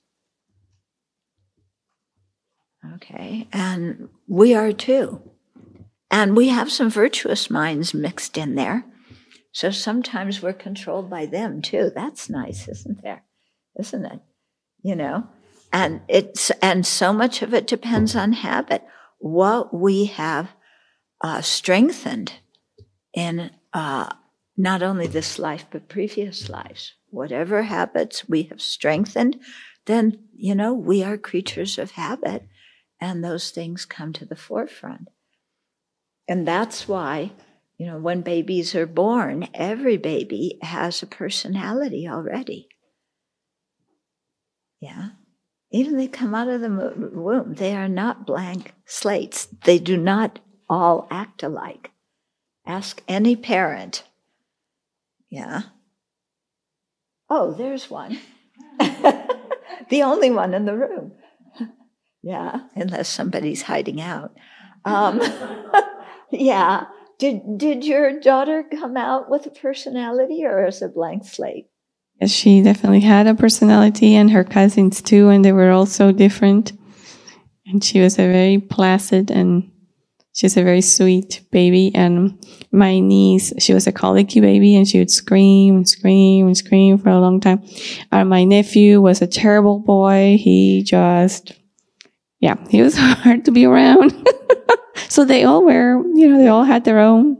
[2.96, 5.22] Okay, and we are too.
[6.10, 8.86] And we have some virtuous minds mixed in there.
[9.52, 11.92] So sometimes we're controlled by them too.
[11.94, 13.24] That's nice, isn't there?
[13.80, 14.20] Isn't it?
[14.82, 15.28] You know?
[15.72, 18.84] And it's, and so much of it depends on habit.
[19.20, 20.50] What we have
[21.22, 22.34] uh, strengthened
[23.14, 24.12] in uh,
[24.58, 26.94] not only this life, but previous lives.
[27.10, 29.40] Whatever habits we have strengthened,
[29.86, 32.48] then, you know, we are creatures of habit
[33.02, 35.10] and those things come to the forefront.
[36.28, 37.32] And that's why,
[37.78, 42.70] you know, when babies are born, every baby has a personality already.
[44.80, 45.10] Yeah.
[45.72, 49.48] Even they come out of the womb, they are not blank slates.
[49.64, 51.92] They do not all act alike.
[52.66, 54.04] Ask any parent.
[55.30, 55.64] Yeah.
[57.30, 58.20] Oh, there's one.
[58.80, 61.14] the only one in the room.
[62.24, 64.34] Yeah, unless somebody's hiding out.
[64.84, 65.22] Um,
[66.32, 66.86] yeah.
[67.20, 71.68] Did did your daughter come out with a personality or as a blank slate?
[72.20, 76.12] Yes, she definitely had a personality, and her cousins too, and they were all so
[76.12, 76.74] different.
[77.68, 79.72] And she was a very placid and
[80.34, 81.92] she's a very sweet baby.
[81.94, 86.58] And my niece, she was a colicky baby, and she would scream and scream and
[86.58, 87.64] scream for a long time.
[88.12, 90.38] And my nephew was a terrible boy.
[90.40, 91.54] He just
[92.42, 94.28] yeah, he was hard to be around.
[95.08, 97.38] so they all were, you know, they all had their own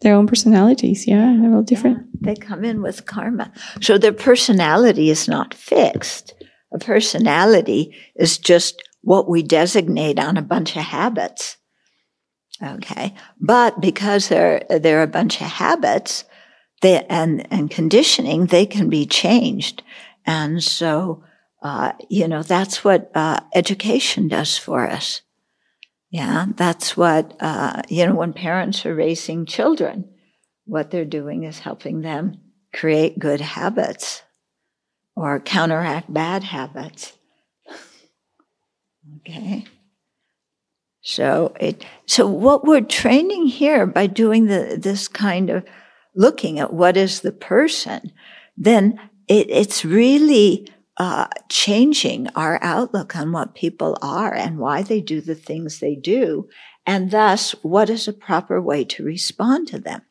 [0.00, 1.06] their own personalities.
[1.06, 1.98] Yeah, they're all different.
[1.98, 3.52] Yeah, they come in with karma.
[3.80, 6.34] So their personality is not fixed.
[6.74, 11.56] A personality is just what we designate on a bunch of habits.
[12.60, 13.14] Okay.
[13.40, 16.24] But because they're, they're a bunch of habits
[16.80, 19.82] they, and, and conditioning, they can be changed.
[20.26, 21.22] And so
[21.62, 25.22] uh, you know, that's what uh, education does for us.
[26.10, 30.10] Yeah, that's what, uh, you know, when parents are raising children,
[30.66, 32.38] what they're doing is helping them
[32.74, 34.22] create good habits
[35.16, 37.12] or counteract bad habits.
[39.18, 39.64] okay.
[41.02, 45.64] So it so what we're training here by doing the this kind of
[46.14, 48.12] looking at what is the person,
[48.56, 50.68] then it, it's really
[51.02, 55.96] uh, changing our outlook on what people are and why they do the things they
[55.96, 56.48] do,
[56.86, 60.02] and thus what is a proper way to respond to them.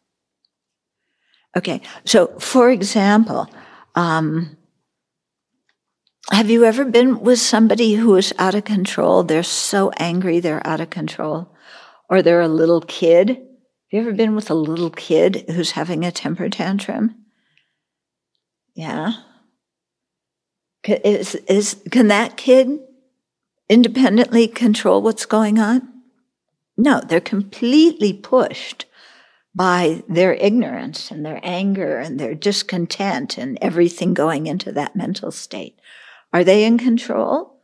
[1.56, 3.50] Okay, so for example,
[3.96, 4.58] um,
[6.30, 9.24] have you ever been with somebody who is out of control?
[9.24, 11.56] They're so angry, they're out of control.
[12.10, 13.30] Or they're a little kid.
[13.30, 13.38] Have
[13.92, 17.16] you ever been with a little kid who's having a temper tantrum?
[18.76, 19.14] Yeah.
[20.88, 22.80] Is, is, can that kid
[23.70, 25.88] independently control what's going on?
[26.78, 28.86] No, they're completely pushed
[29.54, 35.32] by their ignorance and their anger and their discontent and everything going into that mental
[35.32, 35.80] state.
[36.34, 37.62] Are they in control?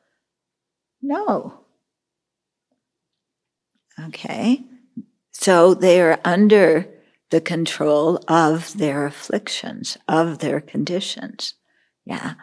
[1.02, 1.62] No.
[4.00, 4.64] Okay.
[5.32, 6.88] So they are under
[7.30, 11.54] the control of their afflictions, of their conditions.
[12.08, 12.36] Yeah.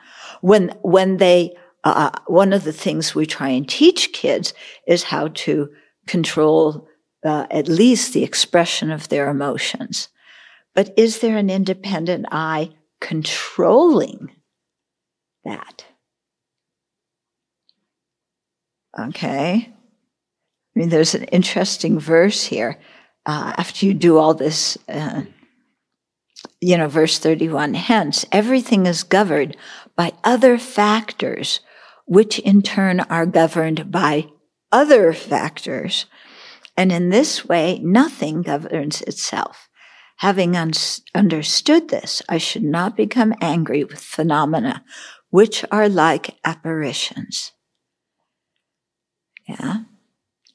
[0.42, 4.52] When, when they, uh, one of the things we try and teach kids
[4.86, 5.70] is how to
[6.06, 6.86] control
[7.24, 10.08] uh, at least the expression of their emotions.
[10.74, 14.32] But is there an independent I controlling
[15.44, 15.86] that?
[18.98, 19.72] Okay.
[20.76, 22.78] I mean, there's an interesting verse here.
[23.24, 25.22] Uh, after you do all this uh,
[26.64, 29.54] you know, verse 31, hence everything is governed
[29.96, 31.60] by other factors,
[32.06, 34.28] which in turn are governed by
[34.72, 36.06] other factors.
[36.74, 39.68] And in this way, nothing governs itself.
[40.18, 40.72] Having un-
[41.14, 44.84] understood this, I should not become angry with phenomena
[45.28, 47.50] which are like apparitions.
[49.48, 49.78] Yeah.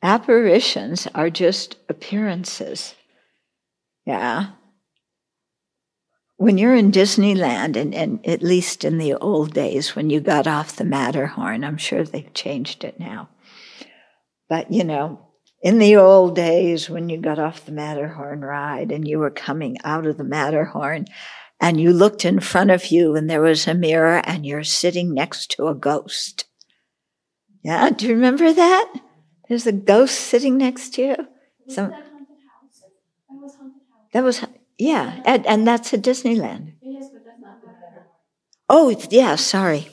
[0.01, 2.95] Apparitions are just appearances.
[4.05, 4.51] Yeah
[6.40, 10.48] when you're in Disneyland, and, and at least in the old days when you got
[10.48, 13.28] off the Matterhorn, I'm sure they've changed it now.
[14.48, 15.20] But, you know,
[15.62, 19.76] in the old days when you got off the Matterhorn ride and you were coming
[19.84, 21.08] out of the Matterhorn
[21.60, 25.14] and you looked in front of you and there was a mirror and you're sitting
[25.14, 26.46] next to a ghost.
[27.64, 28.94] Yeah, do you remember that?
[29.50, 31.16] There's a ghost sitting next to you.
[31.68, 33.58] Some, that, was
[34.14, 34.46] that was
[34.80, 36.72] yeah, and, and that's at Disneyland.
[36.82, 38.06] Yes, but that's not Matterhorn.
[38.70, 39.90] Oh, yeah, sorry.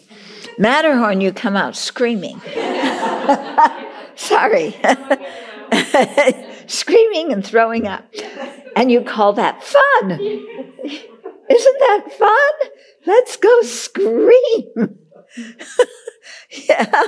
[0.58, 2.40] Matterhorn, you come out screaming.
[4.14, 4.76] sorry.
[6.68, 8.04] screaming and throwing up.
[8.76, 10.10] And you call that fun.
[10.12, 12.70] Isn't that fun?
[13.06, 14.98] Let's go scream.
[16.68, 17.02] yeah.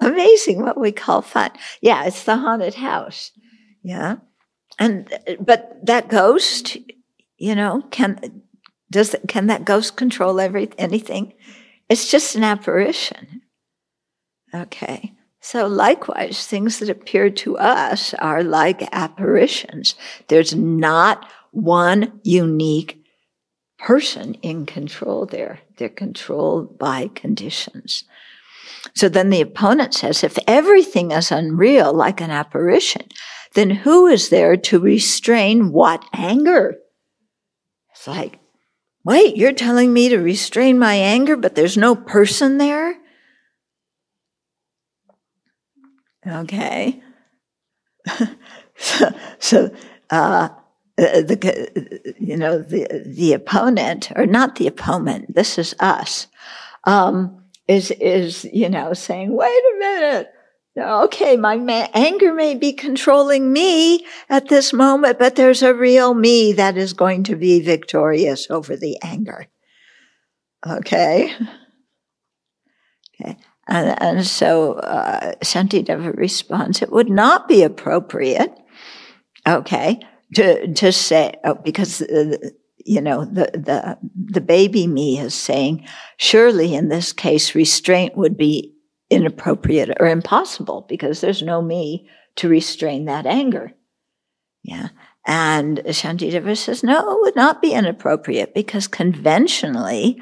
[0.00, 1.50] Amazing what we call fun.
[1.82, 3.30] Yeah, it's the haunted house.
[3.82, 4.16] Yeah
[4.78, 6.76] and but that ghost,
[7.38, 8.42] you know, can
[8.90, 11.32] does can that ghost control every anything?
[11.88, 13.42] It's just an apparition.
[14.54, 15.12] Okay.
[15.40, 19.94] So likewise, things that appear to us are like apparitions.
[20.28, 23.04] There's not one unique
[23.78, 25.60] person in control there.
[25.76, 28.04] They're controlled by conditions.
[28.94, 33.08] So then the opponent says, if everything is unreal, like an apparition,
[33.56, 36.76] then who is there to restrain what anger?
[37.90, 38.38] It's like,
[39.02, 42.94] wait, you're telling me to restrain my anger, but there's no person there?
[46.26, 47.00] Okay.
[48.76, 49.70] so, so
[50.10, 50.50] uh,
[50.96, 55.34] the you know the the opponent or not the opponent.
[55.34, 56.26] This is us.
[56.84, 60.32] Um, is is you know saying, wait a minute,
[60.78, 66.14] okay, my ma- anger may be controlling me at this moment, but there's a real
[66.14, 69.48] me that is going to be victorious over the anger.
[70.66, 71.32] Okay.
[73.20, 73.38] Okay.
[73.68, 78.52] And, and so uh, Shantideva responds, it would not be appropriate,
[79.46, 80.00] okay,
[80.34, 82.36] to, to say, oh, because, uh,
[82.84, 88.36] you know, the, the, the baby me is saying, surely in this case, restraint would
[88.36, 88.75] be
[89.10, 93.72] inappropriate or impossible because there's no me to restrain that anger.
[94.62, 94.88] Yeah.
[95.26, 100.20] And Shantideva says, no, it would not be inappropriate because conventionally,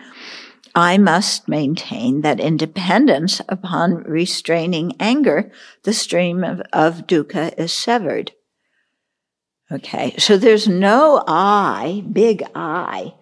[0.74, 5.52] I must maintain that independence upon restraining anger,
[5.84, 8.32] the stream of, of dukkha is severed.
[9.70, 10.14] Okay.
[10.18, 13.14] So there's no I, big I,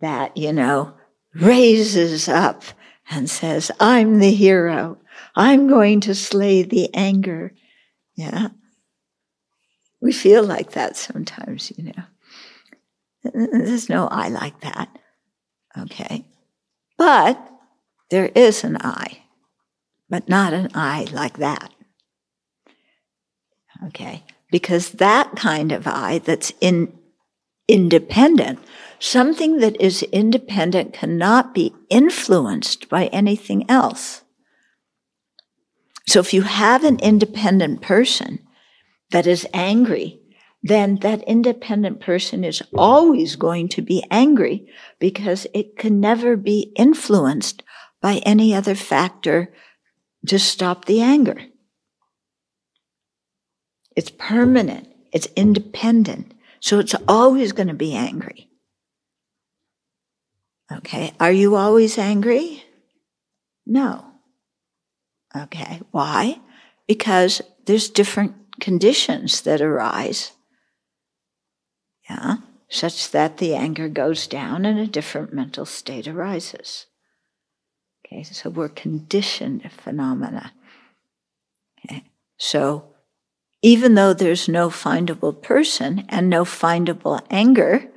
[0.00, 0.94] that, you know,
[1.34, 2.62] raises up
[3.10, 4.98] and says, I'm the hero.
[5.34, 7.52] I'm going to slay the anger.
[8.14, 8.48] Yeah.
[10.00, 12.04] We feel like that sometimes, you know.
[13.32, 14.88] There's no I like that.
[15.76, 16.24] Okay.
[16.96, 17.38] But
[18.10, 19.22] there is an I,
[20.08, 21.72] but not an I like that.
[23.88, 24.24] Okay.
[24.50, 26.96] Because that kind of I that's in
[27.68, 28.60] independent
[28.98, 34.22] Something that is independent cannot be influenced by anything else.
[36.08, 38.40] So if you have an independent person
[39.10, 40.20] that is angry,
[40.62, 44.66] then that independent person is always going to be angry
[44.98, 47.62] because it can never be influenced
[48.00, 49.52] by any other factor
[50.26, 51.40] to stop the anger.
[53.94, 54.88] It's permanent.
[55.12, 56.34] It's independent.
[56.60, 58.50] So it's always going to be angry.
[60.72, 61.12] Okay.
[61.20, 62.64] Are you always angry?
[63.64, 64.04] No.
[65.36, 65.80] Okay.
[65.90, 66.40] Why?
[66.88, 70.32] Because there's different conditions that arise.
[72.08, 72.36] Yeah.
[72.68, 76.86] Such that the anger goes down and a different mental state arises.
[78.04, 78.24] Okay.
[78.24, 80.52] So we're conditioned phenomena.
[81.78, 82.04] Okay.
[82.38, 82.92] So
[83.62, 87.88] even though there's no findable person and no findable anger,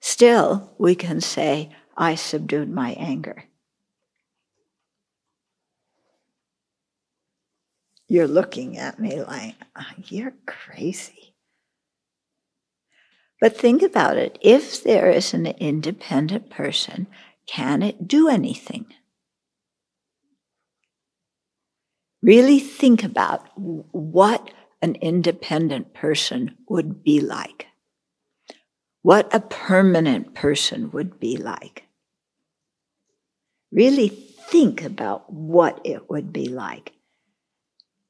[0.00, 3.44] Still, we can say, I subdued my anger.
[8.08, 11.34] You're looking at me like, oh, you're crazy.
[13.40, 14.38] But think about it.
[14.40, 17.06] If there is an independent person,
[17.46, 18.86] can it do anything?
[22.22, 24.50] Really think about what
[24.82, 27.66] an independent person would be like
[29.02, 31.84] what a permanent person would be like.
[33.72, 36.92] Really think about what it would be like.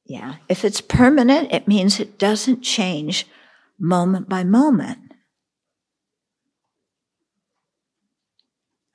[0.05, 3.27] Yeah, if it's permanent, it means it doesn't change
[3.79, 4.99] moment by moment.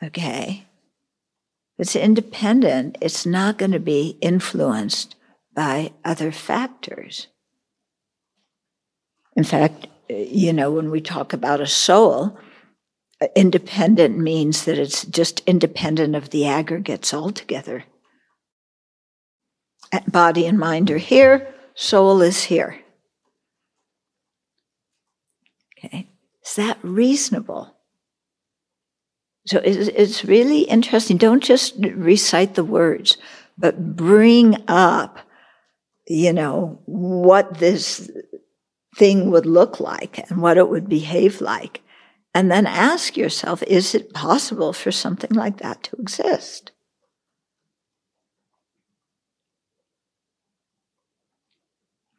[0.02, 0.66] Okay?
[1.78, 5.14] It's independent, it's not going to be influenced
[5.54, 7.28] by other factors.
[9.34, 12.38] In fact, you know, when we talk about a soul,
[13.34, 17.84] independent means that it's just independent of the aggregates altogether.
[20.08, 22.78] Body and mind are here, soul is here.
[25.78, 26.08] Okay,
[26.44, 27.74] is that reasonable?
[29.46, 31.18] So it's really interesting.
[31.18, 33.16] Don't just recite the words,
[33.56, 35.20] but bring up,
[36.08, 38.10] you know, what this
[38.96, 41.82] thing would look like and what it would behave like.
[42.34, 46.72] And then ask yourself, is it possible for something like that to exist?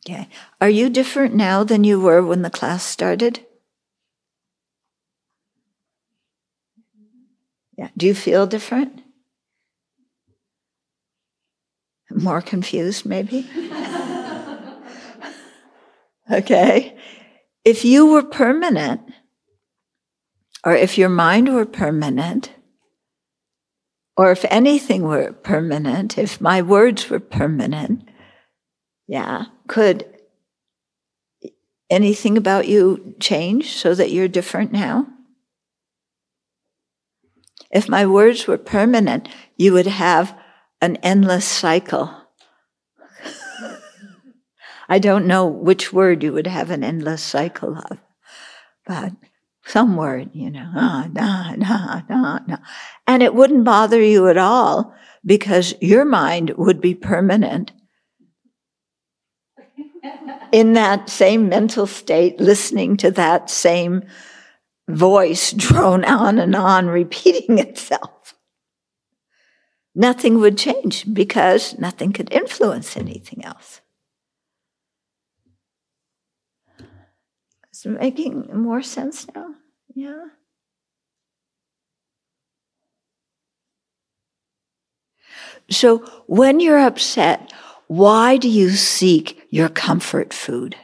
[0.08, 0.30] Okay.
[0.62, 3.46] Are you different now than you were when the class started?
[7.78, 7.90] Yeah.
[7.98, 9.02] Do you feel different?
[12.10, 13.48] More confused, maybe?
[16.32, 16.98] okay.
[17.64, 19.02] If you were permanent,
[20.64, 22.52] or if your mind were permanent,
[24.16, 28.10] or if anything were permanent, if my words were permanent,
[29.08, 30.06] yeah, could
[31.90, 35.08] anything about you change so that you're different now?
[37.72, 40.38] If my words were permanent, you would have
[40.82, 42.27] an endless cycle.
[44.90, 47.98] I don't know which word you would have an endless cycle of,
[48.86, 49.14] but
[49.66, 52.58] some word, you know, ah, nah, nah, nah, nah.
[53.06, 57.74] And it wouldn't bother you at all because your mind would be permanent
[60.52, 64.04] in that same mental state, listening to that same
[64.90, 68.36] voice drone on and on, repeating itself.
[69.94, 73.82] Nothing would change because nothing could influence anything else.
[77.78, 79.54] Is it making more sense now?
[79.94, 80.26] Yeah.
[85.70, 87.54] So when you're upset,
[87.86, 90.76] why do you seek your comfort food?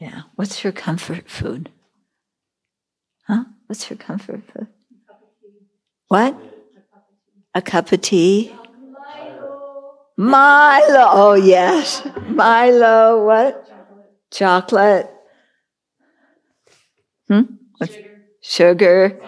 [0.00, 0.22] Yeah.
[0.34, 1.70] What's your comfort food?
[3.28, 3.44] Huh?
[3.68, 4.66] What's your comfort food?
[6.08, 6.36] What?
[7.54, 8.52] A cup of tea?
[10.16, 11.08] Milo.
[11.10, 12.06] Oh, yes.
[12.28, 13.24] Milo.
[13.24, 13.68] What?
[14.30, 15.10] Chocolate.
[17.28, 17.42] Hmm?
[18.40, 19.20] Sugar.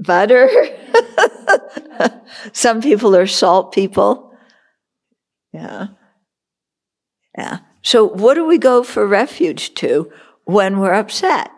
[0.00, 0.48] Butter.
[0.48, 2.20] Butter.
[2.52, 4.32] Some people are salt people.
[5.52, 5.88] Yeah.
[7.36, 7.58] Yeah.
[7.82, 10.10] So, what do we go for refuge to
[10.44, 11.50] when we're upset?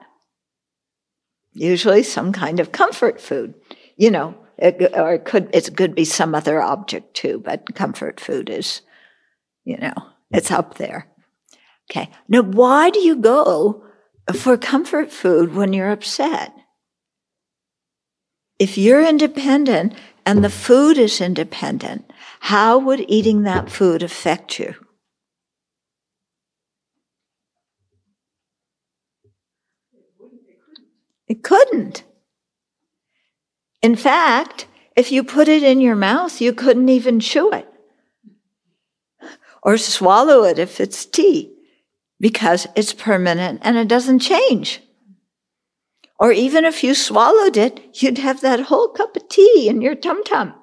[1.52, 3.54] Usually, some kind of comfort food.
[3.96, 8.20] You know, it, or it could it could be some other object too, but comfort
[8.20, 8.82] food is,
[9.64, 9.92] you know,
[10.30, 11.08] it's up there.
[11.90, 12.08] Okay.
[12.28, 13.84] Now, why do you go
[14.32, 16.54] for comfort food when you're upset?
[18.60, 19.94] If you're independent
[20.24, 22.08] and the food is independent,
[22.38, 24.74] how would eating that food affect you?
[31.26, 32.04] It couldn't.
[33.82, 37.68] In fact, if you put it in your mouth, you couldn't even chew it
[39.62, 41.52] or swallow it if it's tea
[42.20, 44.80] because it's permanent and it doesn't change.
[46.18, 49.96] Or even if you swallowed it, you'd have that whole cup of tea in your
[49.96, 50.54] tum tum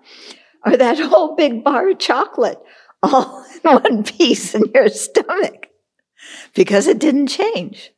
[0.66, 2.60] or that whole big bar of chocolate
[3.04, 5.68] all in one piece in your stomach
[6.54, 7.92] because it didn't change.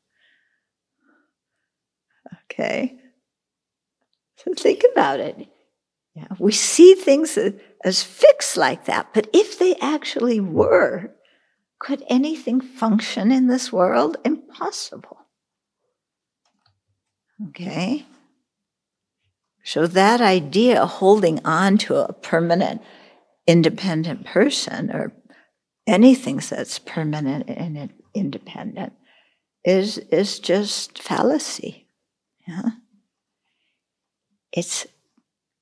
[2.46, 2.98] Okay?
[4.44, 5.48] So think about it.
[6.16, 7.38] Yeah, we see things
[7.86, 11.12] as fixed like that, but if they actually were,
[11.80, 14.18] could anything function in this world?
[14.26, 15.18] Impossible.
[17.50, 18.06] Okay?
[19.64, 22.82] So that idea, holding on to a permanent,
[23.48, 25.14] independent person or
[25.88, 28.94] anything that's permanent and independent,
[29.64, 31.88] is, is just fallacy.
[32.48, 32.72] Yeah?
[34.54, 34.88] It's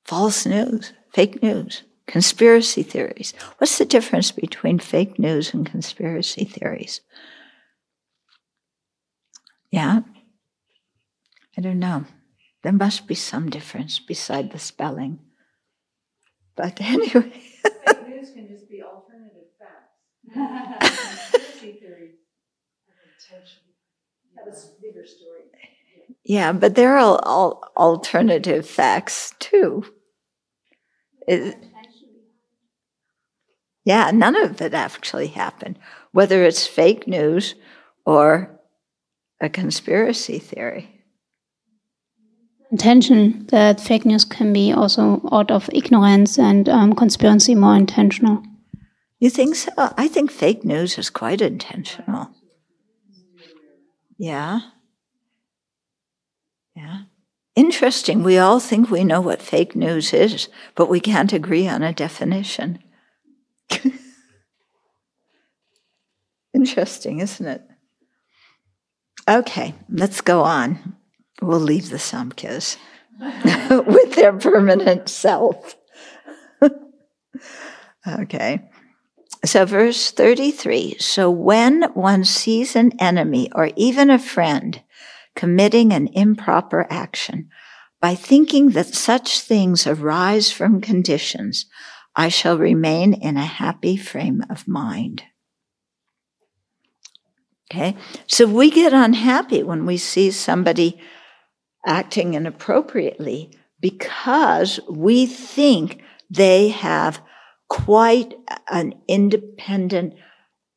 [0.05, 3.33] false news, fake news, conspiracy theories.
[3.57, 7.01] What's the difference between fake news and conspiracy theories?
[9.71, 10.01] Yeah?
[11.57, 12.05] I don't know.
[12.63, 15.19] There must be some difference beside the spelling.
[16.55, 17.31] But anyway.
[17.31, 19.93] fake news can just be alternative facts.
[21.29, 22.15] conspiracy theories
[24.35, 25.43] have a bigger story.
[26.23, 29.83] Yeah, but there are all alternative facts too.
[31.27, 31.57] It,
[33.85, 35.79] yeah, none of it actually happened,
[36.11, 37.55] whether it's fake news
[38.05, 38.59] or
[39.41, 40.89] a conspiracy theory.
[42.71, 48.43] Intention that fake news can be also out of ignorance and um, conspiracy more intentional.
[49.19, 49.71] You think so?
[49.77, 52.29] I think fake news is quite intentional.
[54.17, 54.59] Yeah.
[56.79, 57.01] Yeah.
[57.55, 58.23] Interesting.
[58.23, 61.91] We all think we know what fake news is, but we can't agree on a
[61.91, 62.79] definition.
[66.53, 67.61] Interesting, isn't it?
[69.27, 70.95] Okay, let's go on.
[71.41, 72.77] We'll leave the Samkhya's
[73.85, 75.75] with their permanent self.
[78.07, 78.69] okay.
[79.43, 84.81] So, verse 33 So, when one sees an enemy or even a friend
[85.39, 87.47] committing an improper action,
[88.01, 91.65] by thinking that such things arise from conditions,
[92.13, 95.23] I shall remain in a happy frame of mind.
[97.71, 97.95] Okay,
[98.27, 100.99] so we get unhappy when we see somebody
[101.85, 107.21] acting inappropriately because we think they have
[107.69, 108.33] quite
[108.69, 110.15] an independent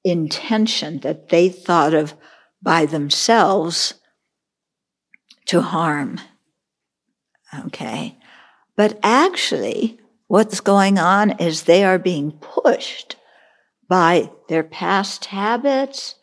[0.04, 2.14] intention that they thought of
[2.62, 3.94] by themselves
[5.46, 6.20] to harm.
[7.66, 8.18] Okay.
[8.76, 13.16] But actually, what's going on is they are being pushed
[13.88, 16.14] by their past habits,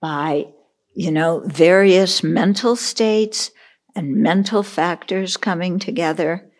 [0.00, 0.46] by,
[0.94, 3.50] you know, various mental states
[3.96, 6.50] and mental factors coming together.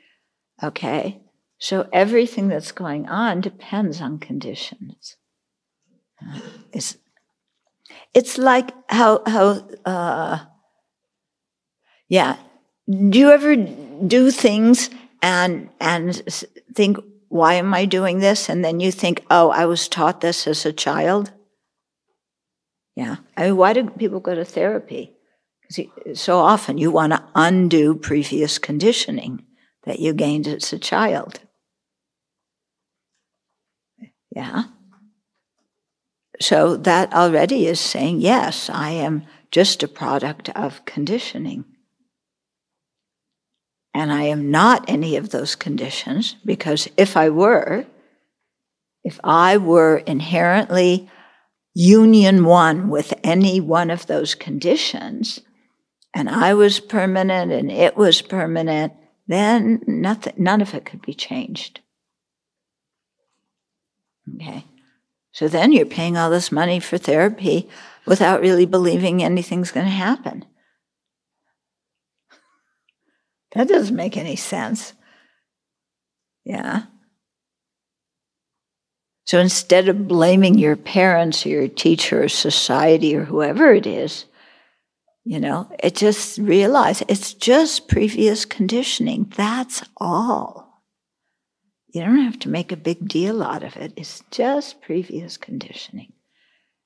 [0.62, 1.22] Okay.
[1.59, 5.16] So everything that's going on depends on conditions.
[6.20, 6.40] Uh,
[6.72, 6.96] it's,
[8.14, 10.44] it's like how, how, uh,
[12.09, 12.36] yeah.
[12.88, 14.90] Do you ever do things
[15.20, 16.16] and, and
[16.74, 16.98] think,
[17.28, 18.48] why am I doing this?
[18.48, 21.32] And then you think, oh, I was taught this as a child.
[22.96, 23.16] Yeah.
[23.36, 25.12] I mean, why do people go to therapy?
[25.68, 29.44] Because so often you want to undo previous conditioning
[29.84, 31.40] that you gained as a child.
[34.34, 34.64] Yeah.
[36.40, 41.64] So that already is saying, yes, I am just a product of conditioning.
[43.95, 47.86] And I am not any of those conditions because if I were,
[49.03, 51.11] if I were inherently
[51.74, 55.41] union one with any one of those conditions,
[56.14, 58.93] and I was permanent and it was permanent,
[59.26, 61.80] then nothing, none of it could be changed.
[64.34, 64.64] Okay.
[65.32, 67.68] So then you're paying all this money for therapy
[68.07, 70.45] without really believing anything's going to happen.
[73.53, 74.92] That doesn't make any sense.
[76.44, 76.84] Yeah.
[79.24, 84.24] So instead of blaming your parents or your teacher or society or whoever it is,
[85.24, 89.30] you know, it just realize it's just previous conditioning.
[89.36, 90.82] That's all.
[91.92, 93.92] You don't have to make a big deal out of it.
[93.96, 96.14] It's just previous conditioning.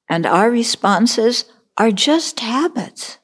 [0.09, 1.45] And our responses
[1.77, 3.19] are just habits.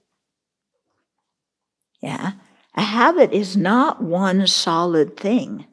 [2.00, 2.32] Yeah.
[2.78, 5.66] A habit is not one solid thing.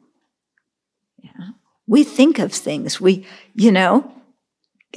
[1.22, 1.52] Yeah.
[1.86, 3.00] We think of things.
[3.00, 4.12] We, you know,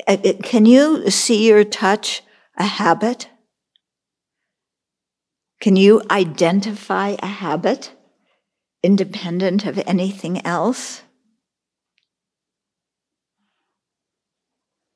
[0.07, 2.22] uh, uh, can you see or touch
[2.57, 3.30] a habit?
[5.62, 7.93] Can you identify a habit?
[8.84, 11.01] independent of anything else.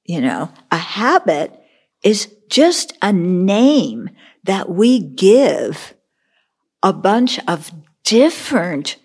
[0.06, 1.58] You know, a habit
[2.04, 4.10] is just a name
[4.44, 5.94] that we give
[6.84, 7.72] a bunch of
[8.04, 8.98] different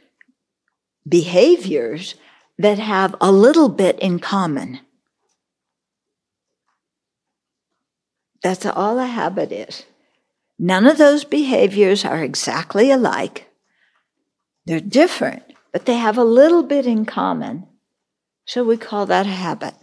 [1.08, 2.16] behaviors
[2.58, 4.80] that have a little bit in common.
[8.42, 9.86] That's all a habit is.
[10.58, 13.48] None of those behaviors are exactly alike.
[14.66, 17.66] They're different, but they have a little bit in common.
[18.44, 19.74] So we call that a habit.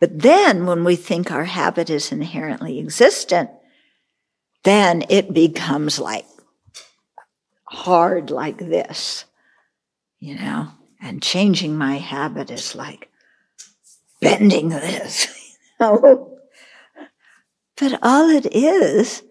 [0.00, 3.50] But then when we think our habit is inherently existent,
[4.64, 6.26] then it becomes like
[7.64, 9.24] hard like this,
[10.18, 10.68] you know,
[11.00, 13.10] and changing my habit is like
[14.20, 15.26] bending this,
[15.80, 16.38] you know.
[17.76, 19.22] But all it is,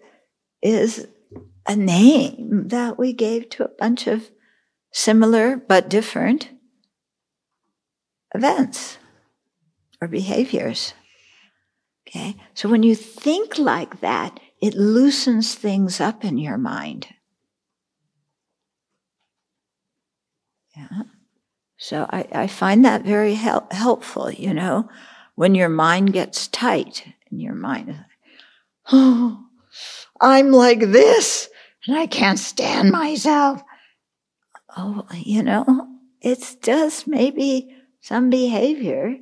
[0.62, 1.08] is
[1.66, 4.30] a name that we gave to a bunch of
[4.92, 6.50] similar but different
[8.34, 8.98] events
[10.00, 10.94] or behaviors.
[12.06, 12.36] Okay?
[12.54, 17.08] So when you think like that, it loosens things up in your mind.
[20.74, 21.02] Yeah.
[21.76, 24.88] So I, I find that very hel- helpful, you know,
[25.34, 28.04] when your mind gets tight and your mind
[28.90, 29.44] oh,
[30.20, 31.48] I'm like this
[31.86, 33.62] and I can't stand myself.
[34.76, 35.88] Oh, you know,
[36.20, 39.16] it's just maybe some behavior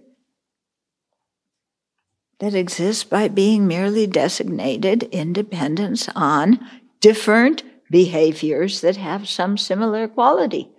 [2.41, 6.59] that exists by being merely designated independence on
[7.01, 10.71] different behaviors that have some similar quality.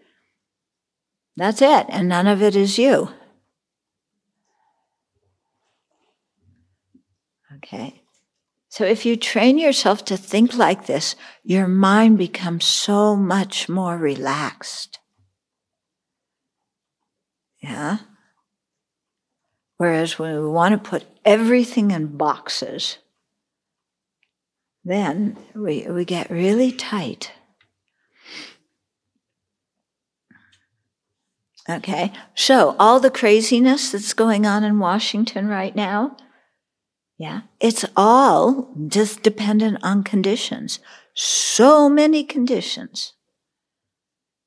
[1.37, 3.09] That's it, and none of it is you.
[7.57, 8.01] Okay.
[8.69, 13.97] So if you train yourself to think like this, your mind becomes so much more
[13.97, 14.99] relaxed.
[17.61, 17.97] Yeah?
[19.81, 22.99] Whereas when we want to put everything in boxes,
[24.83, 27.31] then we, we get really tight.
[31.67, 36.15] Okay, so all the craziness that's going on in Washington right now,
[37.17, 40.79] yeah, it's all just dependent on conditions.
[41.15, 43.13] So many conditions.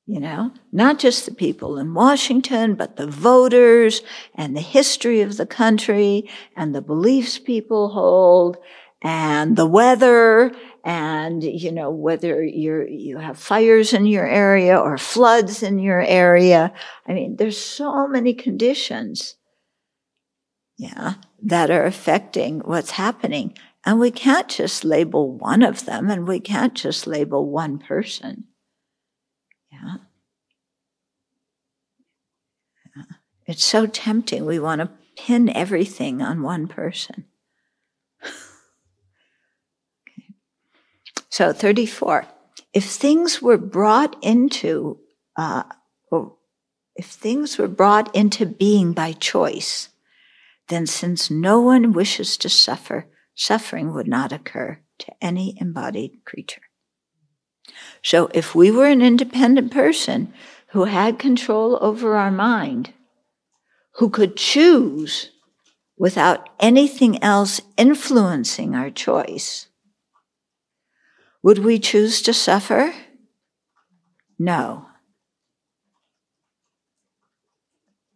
[0.07, 4.03] You know, not just the people in Washington, but the voters
[4.35, 8.57] and the history of the country and the beliefs people hold
[9.01, 10.51] and the weather
[10.83, 16.01] and you know whether you're you have fires in your area or floods in your
[16.01, 16.71] area.
[17.07, 19.35] I mean there's so many conditions
[20.77, 23.57] yeah that are affecting what's happening.
[23.83, 28.45] And we can't just label one of them and we can't just label one person
[33.47, 37.25] it's so tempting we want to pin everything on one person
[41.35, 42.27] So 34.
[42.73, 44.99] If things were brought into,
[45.35, 45.63] uh,
[46.95, 49.89] if things were brought into being by choice,
[50.69, 56.61] then since no one wishes to suffer, suffering would not occur to any embodied creature.
[58.01, 60.33] So if we were an independent person
[60.67, 62.93] who had control over our mind,
[63.97, 65.31] who could choose
[65.97, 69.67] without anything else influencing our choice,
[71.41, 72.93] would we choose to suffer?
[74.37, 74.87] No.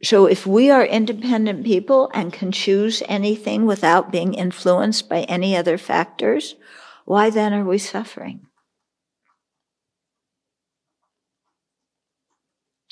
[0.01, 5.55] So if we are independent people and can choose anything without being influenced by any
[5.55, 6.55] other factors,
[7.05, 8.47] why then are we suffering?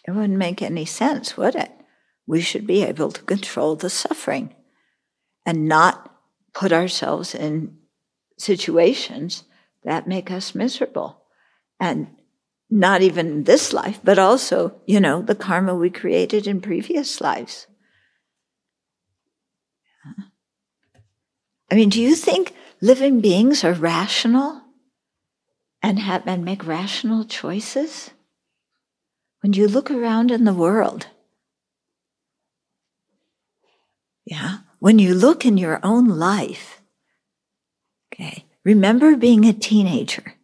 [0.08, 1.77] It wouldn't make any sense, would it?
[2.28, 4.54] We should be able to control the suffering
[5.46, 6.14] and not
[6.54, 7.78] put ourselves in
[8.38, 9.46] situations
[9.84, 11.24] that make us miserable.
[11.80, 12.08] And
[12.70, 17.68] not even this life, but also, you know, the karma we created in previous lives.
[21.72, 24.62] I mean, do you think living beings are rational
[25.82, 28.12] and have and make rational choices?
[29.42, 31.08] When you look around in the world,
[34.28, 36.82] yeah, when you look in your own life,
[38.14, 40.36] okay, Remember being a teenager.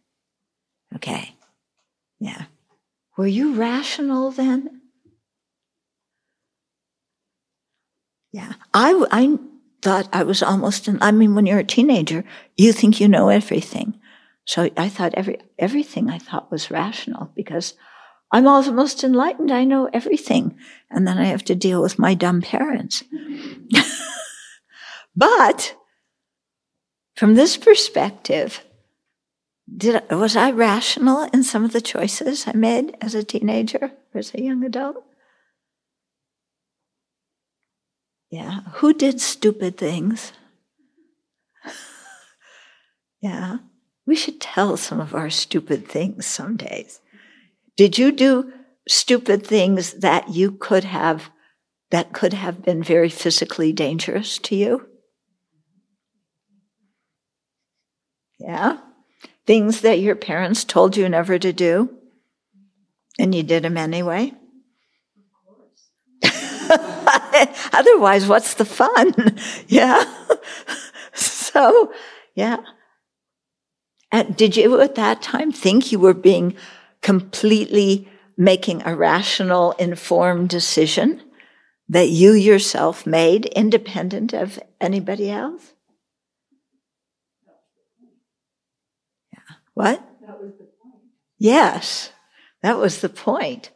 [0.94, 1.34] Okay.
[2.18, 2.46] Yeah.
[3.18, 4.80] Were you rational then?
[8.32, 8.54] Yeah.
[8.72, 9.38] I, I
[9.82, 12.24] thought I was almost, an, I mean, when you're a teenager,
[12.56, 14.00] you think you know everything.
[14.46, 17.74] So I thought every, everything I thought was rational because
[18.30, 19.50] I'm almost enlightened.
[19.50, 20.56] I know everything.
[20.90, 23.04] And then I have to deal with my dumb parents.
[25.16, 25.76] but
[27.14, 28.64] from this perspective,
[29.76, 34.18] did was I rational in some of the choices I made as a teenager or
[34.18, 35.04] as a young adult?
[38.30, 38.60] Yeah.
[38.74, 40.32] Who did stupid things?
[43.20, 43.58] yeah.
[44.06, 47.00] We should tell some of our stupid things some days.
[47.76, 48.52] Did you do
[48.88, 51.30] stupid things that you could have
[51.90, 54.88] that could have been very physically dangerous to you?
[58.38, 58.78] Yeah?
[59.46, 61.90] Things that your parents told you never to do,
[63.18, 64.32] and you did them anyway.
[67.72, 69.38] Otherwise, what's the fun?
[69.68, 70.04] yeah.
[71.14, 71.92] so,
[72.34, 72.58] yeah.
[74.10, 76.56] And did you at that time think you were being
[77.04, 81.22] completely making a rational, informed decision
[81.88, 85.74] that you yourself made independent of anybody else?
[89.32, 89.56] Yeah.
[89.74, 90.02] What?
[90.26, 91.02] That was the point.
[91.38, 92.10] Yes,
[92.62, 93.70] that was the point.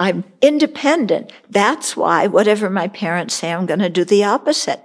[0.00, 1.30] I'm independent.
[1.48, 4.82] That's why, whatever my parents say, I'm going to do the opposite.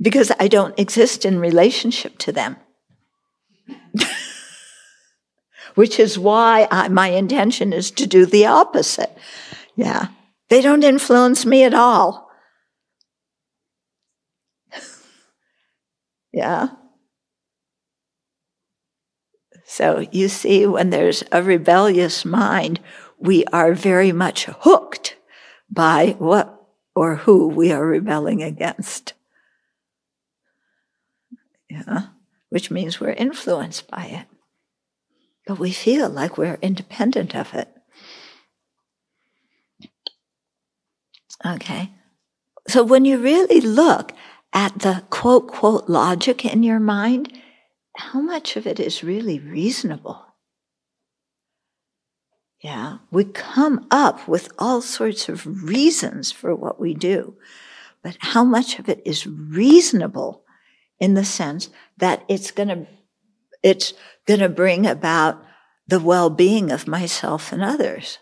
[0.00, 2.56] Because I don't exist in relationship to them.
[5.74, 9.16] Which is why I, my intention is to do the opposite.
[9.74, 10.08] Yeah.
[10.48, 12.30] They don't influence me at all.
[16.32, 16.68] yeah.
[19.64, 22.78] So you see, when there's a rebellious mind,
[23.18, 25.16] we are very much hooked
[25.70, 26.54] by what
[26.94, 29.14] or who we are rebelling against.
[31.68, 32.06] Yeah,
[32.50, 34.33] which means we're influenced by it.
[35.46, 37.68] But we feel like we're independent of it.
[41.44, 41.92] Okay.
[42.68, 44.12] So when you really look
[44.52, 47.32] at the quote, quote, logic in your mind,
[47.96, 50.24] how much of it is really reasonable?
[52.60, 57.36] Yeah, we come up with all sorts of reasons for what we do,
[58.02, 60.44] but how much of it is reasonable
[60.98, 61.68] in the sense
[61.98, 62.86] that it's going to
[63.64, 63.94] it's
[64.26, 65.42] going to bring about
[65.88, 68.18] the well-being of myself and others.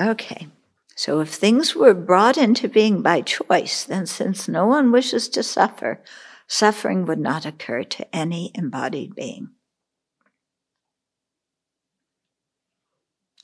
[0.00, 0.48] Okay.
[0.96, 5.42] So if things were brought into being by choice, then since no one wishes to
[5.42, 6.02] suffer,
[6.48, 9.50] suffering would not occur to any embodied being.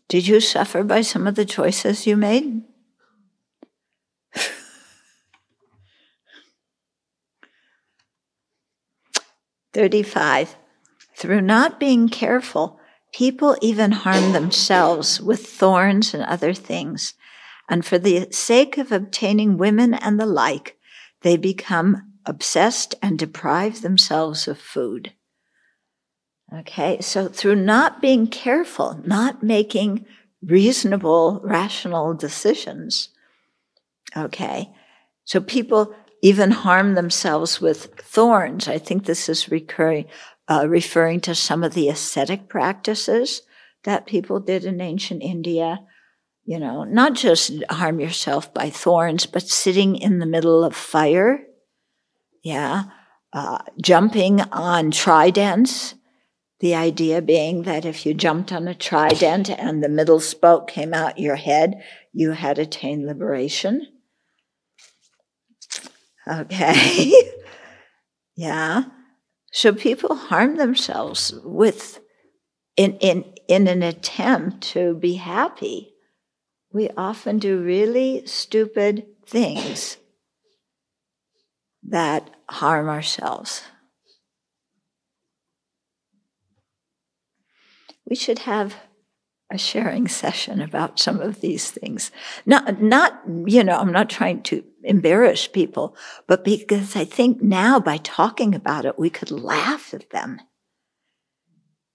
[0.09, 2.63] Did you suffer by some of the choices you made?
[9.77, 10.57] Thirty-five.
[11.19, 12.81] Through not being careful,
[13.13, 17.13] people even harm themselves with thorns and other things
[17.69, 20.79] and for the sake of obtaining women and the like,
[21.21, 25.13] they become obsessed and deprive themselves of food.
[26.55, 30.07] Okay, so through not being careful, not making
[30.43, 33.11] reasonable, rational decisions,
[34.17, 34.71] okay,
[35.25, 35.95] so people
[36.27, 38.69] even harm themselves with thorns.
[38.69, 40.07] I think this is recurring,
[40.49, 43.43] uh, referring to some of the ascetic practices
[43.85, 45.81] that people did in ancient India
[46.47, 51.41] you know, not just harm yourself by thorns, but sitting in the middle of fire.
[52.43, 52.85] Yeah.
[53.33, 55.97] Uh, jumping on tridents.
[56.61, 60.95] The idea being that if you jumped on a trident and the middle spoke came
[60.95, 63.87] out your head, you had attained liberation.
[66.31, 67.13] Okay.
[68.37, 68.85] yeah.
[69.53, 72.01] So people harm themselves with
[72.77, 75.95] in, in, in an attempt to be happy
[76.77, 79.97] we often do really stupid things
[81.83, 83.63] that harm ourselves.
[88.07, 88.75] We should have
[89.51, 92.11] a sharing session about some of these things.
[92.45, 97.79] Not, not, you know, I'm not trying to embarrass people, but because I think now
[97.79, 100.41] by talking about it, we could laugh at them.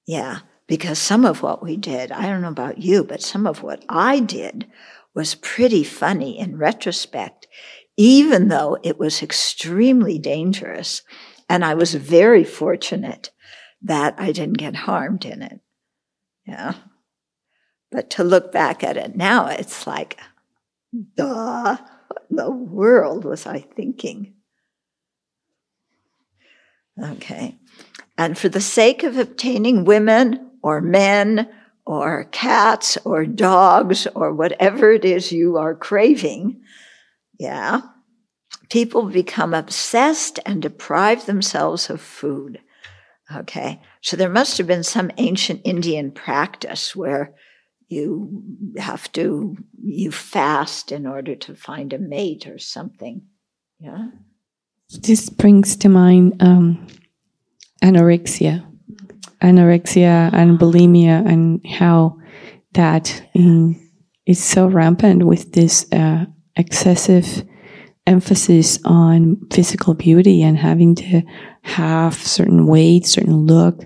[0.05, 0.39] Yeah
[0.71, 3.83] because some of what we did, I don't know about you, but some of what
[3.89, 4.71] I did
[5.13, 7.45] was pretty funny in retrospect,
[7.97, 11.01] even though it was extremely dangerous.
[11.49, 13.31] And I was very fortunate
[13.81, 15.59] that I didn't get harmed in it.
[16.45, 16.75] Yeah.
[17.91, 20.17] But to look back at it now, it's like,
[21.17, 21.75] duh,
[22.11, 24.33] what in the world was I thinking?
[27.01, 27.57] Okay.
[28.17, 31.49] And for the sake of obtaining women or men
[31.85, 36.61] or cats or dogs or whatever it is you are craving,
[37.39, 37.81] yeah,
[38.69, 42.59] people become obsessed and deprive themselves of food.
[43.33, 47.33] Okay, so there must have been some ancient Indian practice where
[47.91, 48.43] you
[48.77, 53.23] have to you fast in order to find a mate or something.
[53.79, 54.09] Yeah.
[54.99, 56.87] This brings to mind um,
[57.83, 58.65] anorexia
[59.41, 62.17] anorexia and bulimia and how
[62.73, 63.75] that that
[64.25, 66.25] is so rampant with this uh,
[66.55, 67.45] excessive
[68.07, 71.21] emphasis on physical beauty and having to
[71.63, 73.83] have certain weight, certain look.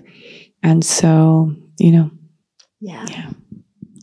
[0.62, 2.10] And so, you know,
[2.80, 3.06] yeah.
[3.10, 3.30] yeah.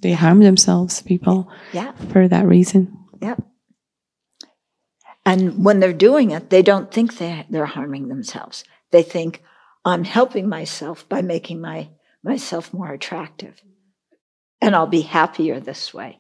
[0.04, 1.94] They harm themselves, people, yeah.
[2.12, 2.96] for that reason.
[3.22, 3.42] Yep.
[5.26, 8.66] And when they're doing it, they don't think they, they're harming themselves.
[8.92, 9.42] They think,
[9.86, 11.90] I'm helping myself by making my,
[12.22, 13.62] myself more attractive.
[14.62, 16.20] And I'll be happier this way.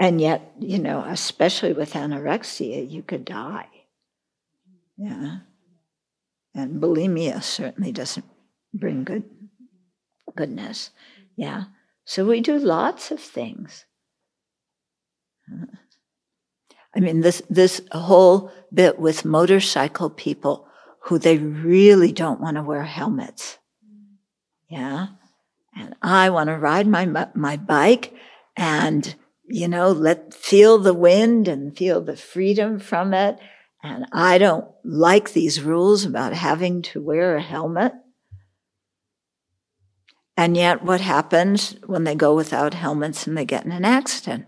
[0.00, 3.68] And yet, you know, especially with anorexia, you could die.
[4.96, 5.38] Yeah.
[6.54, 8.26] And bulimia certainly doesn't
[8.74, 9.24] bring good
[10.34, 10.90] goodness.
[11.36, 11.64] Yeah.
[12.04, 13.86] So we do lots of things.
[16.94, 20.66] I mean, this, this whole bit with motorcycle people
[21.04, 23.58] who they really don't want to wear helmets.
[24.68, 25.08] Yeah.
[25.76, 28.14] And I want to ride my, my bike
[28.56, 29.14] and,
[29.46, 33.38] you know, let feel the wind and feel the freedom from it.
[33.82, 37.92] And I don't like these rules about having to wear a helmet.
[40.36, 44.46] And yet, what happens when they go without helmets and they get in an accident?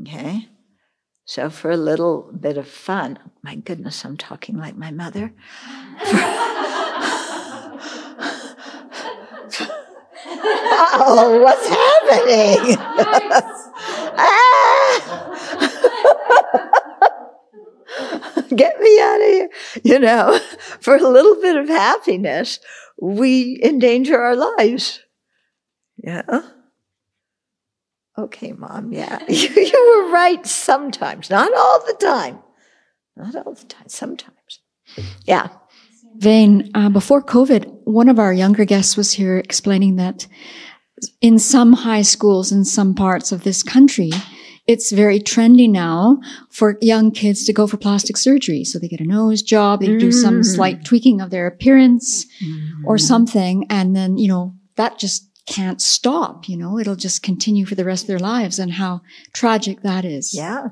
[0.00, 0.48] Okay.
[1.24, 5.32] So, for a little bit of fun, my goodness, I'm talking like my mother.
[10.94, 12.76] oh, what's happening?
[18.54, 19.48] Get me out of here.
[19.84, 20.38] You know,
[20.80, 22.60] for a little bit of happiness,
[23.00, 25.00] we endanger our lives.
[25.96, 26.42] Yeah.
[28.18, 29.22] Okay, mom, yeah.
[29.28, 32.38] you, you were right sometimes, not all the time.
[33.16, 34.60] Not all the time, sometimes.
[35.24, 35.48] Yeah.
[36.16, 40.26] Vane, uh, before COVID, one of our younger guests was here explaining that
[41.20, 44.10] in some high schools in some parts of this country,
[44.66, 48.64] it's very trendy now for young kids to go for plastic surgery.
[48.64, 50.44] So they get a nose job, they do some Mm.
[50.44, 52.86] slight tweaking of their appearance Mm-hmm.
[52.86, 53.66] or something.
[53.68, 57.84] And then, you know, that just can't stop, you know, it'll just continue for the
[57.84, 59.00] rest of their lives and how
[59.34, 60.32] tragic that is.
[60.32, 60.68] Yeah.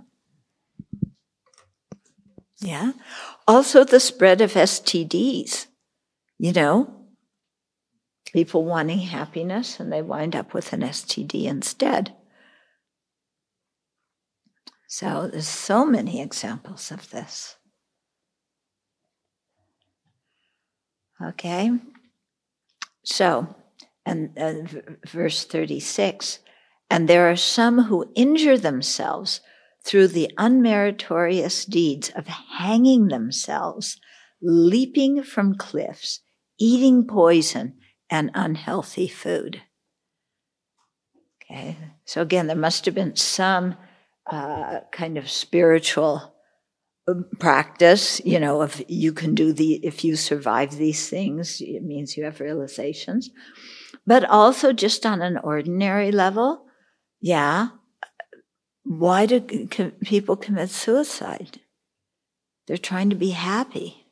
[2.60, 2.92] Yeah.
[3.48, 5.66] Also, the spread of STDs,
[6.38, 6.94] you know,
[8.32, 12.14] people wanting happiness and they wind up with an STD instead.
[14.92, 17.54] So, there's so many examples of this.
[21.22, 21.70] Okay.
[23.04, 23.54] So,
[24.04, 26.40] and verse 36
[26.90, 29.40] and there are some who injure themselves
[29.84, 34.00] through the unmeritorious deeds of hanging themselves,
[34.42, 36.20] leaping from cliffs,
[36.58, 37.74] eating poison
[38.10, 39.62] and unhealthy food.
[41.40, 43.76] Okay, so again, there must have been some
[44.30, 46.34] uh, kind of spiritual
[47.08, 51.82] um, practice, you know, if you can do the, if you survive these things, it
[51.82, 53.30] means you have realizations.
[54.06, 56.66] But also just on an ordinary level,
[57.20, 57.68] yeah.
[58.84, 59.40] Why do
[60.02, 61.60] people commit suicide?
[62.66, 64.06] They're trying to be happy.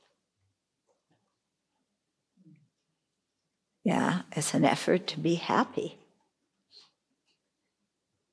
[3.85, 5.99] Yeah, it's an effort to be happy.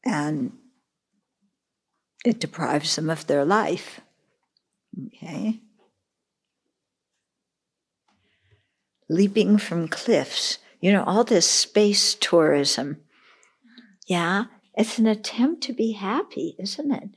[0.04, 0.52] And
[2.26, 4.02] it deprives them of their life.
[5.08, 5.62] Okay?
[9.10, 10.58] Leaping from cliffs.
[10.82, 12.98] You know, all this space tourism.
[14.08, 14.46] Yeah,
[14.76, 17.10] it's an attempt to be happy, isn't it?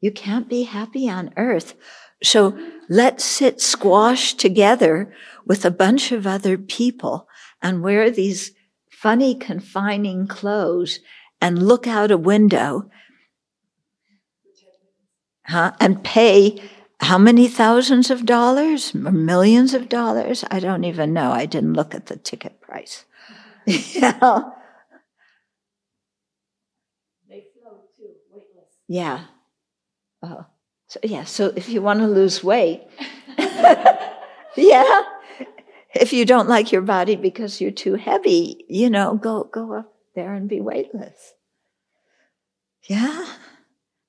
[0.00, 1.74] You can't be happy on earth.
[2.22, 2.58] So
[2.88, 5.12] let's sit squashed together
[5.46, 7.28] with a bunch of other people
[7.62, 8.52] and wear these
[8.90, 11.00] funny confining clothes
[11.40, 12.90] and look out a window
[15.50, 16.62] huh, and pay
[17.00, 20.44] how many thousands of dollars or millions of dollars?
[20.50, 21.32] I don't even know.
[21.32, 23.04] I didn't look at the ticket price.
[23.66, 24.54] you know?
[27.28, 28.68] They float too, weightless.
[28.88, 29.24] Yeah.
[30.22, 30.46] Oh.
[30.88, 32.82] So yeah, so if you want to lose weight,
[34.56, 35.02] yeah.
[35.94, 39.94] If you don't like your body because you're too heavy, you know, go go up
[40.14, 41.34] there and be weightless.
[42.88, 43.26] Yeah.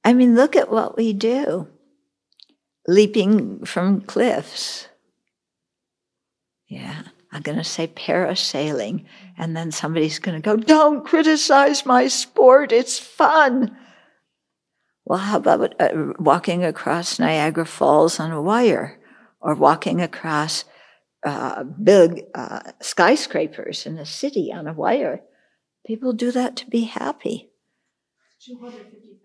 [0.04, 1.68] I mean, look at what we do
[2.88, 4.88] leaping from cliffs.
[6.68, 9.06] Yeah, I'm going to say parasailing,
[9.38, 13.78] and then somebody's going to go, Don't criticize my sport, it's fun.
[15.06, 19.00] Well, how about uh, walking across Niagara Falls on a wire
[19.42, 20.64] or walking across
[21.26, 25.22] uh, big uh, skyscrapers in a city on a wire?
[25.86, 27.50] People do that to be happy.
[28.46, 29.21] 250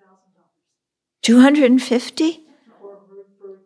[1.27, 2.45] 250?
[2.81, 3.59] Or for, for,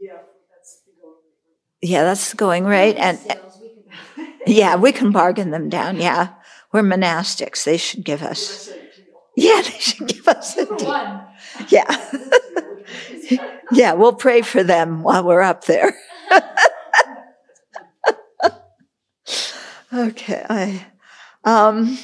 [0.00, 0.16] yeah,
[0.50, 1.78] that's going right.
[1.80, 2.96] Yeah, that's the going rate.
[2.96, 4.34] And we can.
[4.48, 5.98] yeah, we can bargain them down.
[5.98, 6.30] Yeah.
[6.72, 7.62] We're monastics.
[7.62, 8.72] They should give us.
[9.36, 11.24] Yeah, they should give us a deal.
[11.68, 12.10] Yeah.
[13.70, 15.94] yeah, we'll pray for them while we're up there.
[19.92, 20.44] okay.
[20.50, 20.84] I,
[21.44, 21.96] um,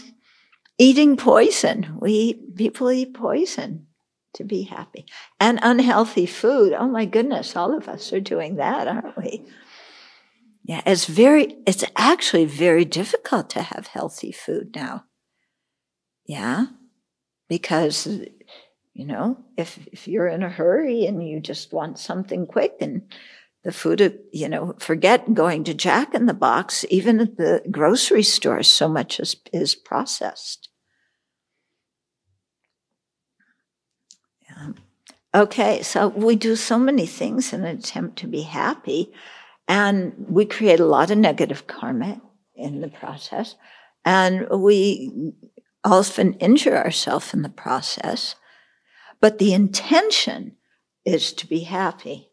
[0.78, 1.97] Eating poison.
[1.99, 3.88] We eat, people eat poison
[4.35, 5.07] to be happy.
[5.41, 6.72] And unhealthy food.
[6.72, 9.47] Oh my goodness, all of us are doing that, aren't we?
[10.64, 15.05] Yeah, it's very, it's actually very difficult to have healthy food now.
[16.26, 16.66] Yeah,
[17.49, 18.07] because,
[18.95, 23.03] you know, if, if you're in a hurry and you just want something quick and
[23.62, 28.22] the food, you know, forget going to Jack in the Box, even at the grocery
[28.22, 30.70] store, so much is, is processed.
[35.35, 39.12] Okay, so we do so many things in an attempt to be happy.
[39.66, 42.20] And we create a lot of negative karma
[42.55, 43.57] in the process.
[44.05, 45.32] And we
[45.82, 48.37] often injure ourselves in the process.
[49.20, 50.57] But the intention
[51.05, 52.30] is to be happy.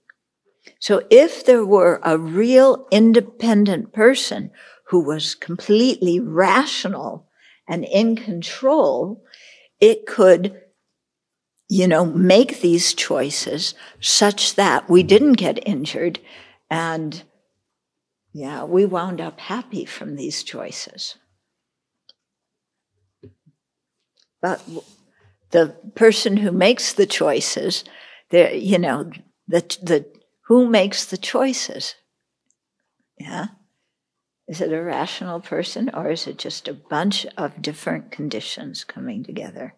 [0.80, 4.52] So if there were a real independent person
[4.90, 7.28] who was completely rational
[7.68, 9.24] and in control,
[9.80, 10.61] it could,
[11.72, 16.20] you know, make these choices such that we didn't get injured
[16.70, 17.24] and
[18.34, 21.16] yeah, we wound up happy from these choices.
[24.42, 24.62] But
[25.52, 27.86] the person who makes the choices,
[28.32, 29.10] you know,
[29.48, 30.06] the, the,
[30.48, 31.96] who makes the choices?
[33.18, 33.46] Yeah.
[34.46, 39.24] Is it a rational person or is it just a bunch of different conditions coming
[39.24, 39.74] together?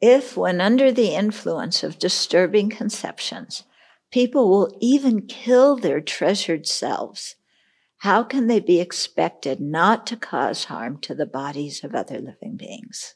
[0.00, 3.64] If, when under the influence of disturbing conceptions,
[4.10, 7.36] People will even kill their treasured selves.
[7.98, 12.56] How can they be expected not to cause harm to the bodies of other living
[12.56, 13.14] beings?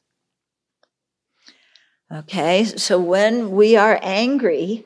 [2.13, 4.85] Okay, so when we are angry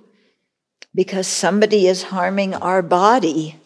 [0.94, 3.56] because somebody is harming our body,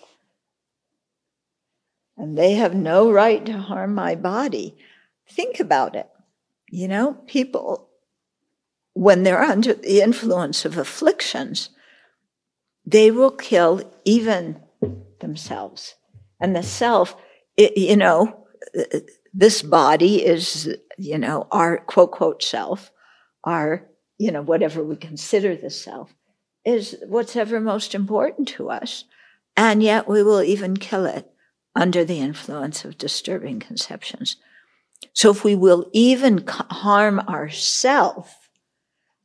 [2.17, 4.77] and they have no right to harm my body,
[5.29, 6.09] think about it.
[6.69, 7.89] You know, people,
[8.95, 11.71] when they're under the influence of afflictions,
[12.85, 14.61] they will kill even
[15.21, 15.95] themselves.
[16.41, 17.17] And the self,
[17.57, 18.47] it, you know,
[19.33, 22.91] this body is, you know, our quote, quote self,
[23.45, 23.89] our,
[24.19, 26.15] you know, whatever we consider the self,
[26.65, 29.05] is what's ever most important to us.
[29.57, 31.31] And yet we will even kill it
[31.75, 34.37] under the influence of disturbing conceptions.
[35.13, 38.31] So if we will even harm ourselves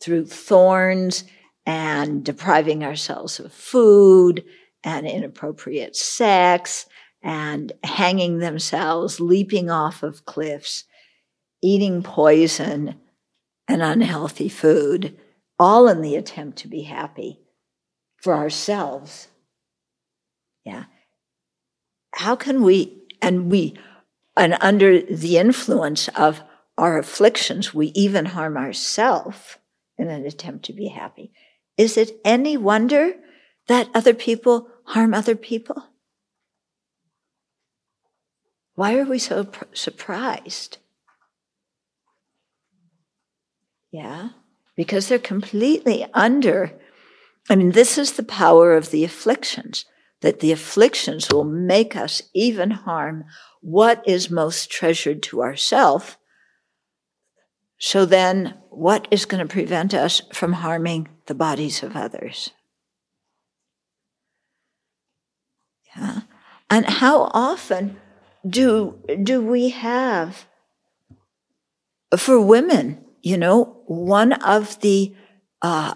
[0.02, 1.24] through thorns
[1.66, 4.44] and depriving ourselves of food
[4.84, 6.86] and inappropriate sex
[7.22, 10.86] and hanging themselves, leaping off of cliffs,
[11.62, 12.96] eating poison
[13.68, 15.18] and unhealthy food,
[15.60, 17.40] all in the attempt to be happy
[18.22, 19.28] for ourselves.
[20.64, 20.86] Yeah.
[22.14, 23.78] How can we, and we,
[24.38, 26.44] and under the influence of
[26.78, 29.58] our afflictions, we even harm ourselves
[29.98, 31.32] in an attempt to be happy.
[31.78, 33.14] Is it any wonder
[33.68, 35.84] that other people harm other people?
[38.76, 40.78] Why are we so pr- surprised?
[43.92, 44.30] Yeah,
[44.76, 46.80] because they're completely under.
[47.50, 49.86] I mean, this is the power of the afflictions,
[50.22, 53.26] that the afflictions will make us even harm
[53.62, 56.18] what is most treasured to ourself.
[57.78, 62.52] So then, what is going to prevent us from harming the bodies of others.
[65.96, 66.22] Yeah.
[66.70, 67.98] And how often
[68.48, 70.46] do, do we have,
[72.18, 75.16] for women, you know, one of the,
[75.62, 75.94] uh,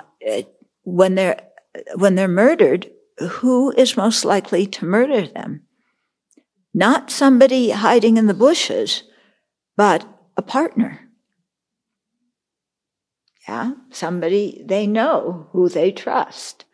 [0.84, 1.42] when they're,
[1.96, 2.90] when they're murdered,
[3.20, 5.64] who is most likely to murder them?
[6.74, 9.04] Not somebody hiding in the bushes,
[9.76, 10.06] but
[10.38, 11.11] a partner.
[13.48, 13.74] Yeah.
[13.90, 16.66] Somebody they know who they trust.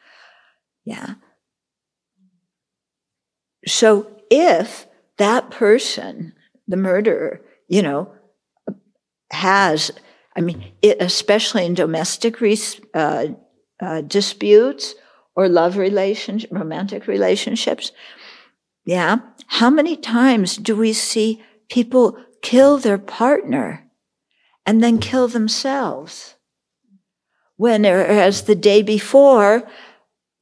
[0.85, 1.15] Yeah.
[3.65, 4.87] So if
[5.17, 6.33] that person,
[6.67, 8.11] the murderer, you know,
[9.31, 9.91] has,
[10.35, 12.37] I mean, it, especially in domestic
[12.93, 13.27] uh,
[13.81, 14.95] uh, disputes
[15.35, 17.91] or love relationship, romantic relationships,
[18.85, 19.17] yeah,
[19.47, 23.89] how many times do we see people kill their partner
[24.65, 26.35] and then kill themselves?
[27.57, 29.67] Whereas the day before,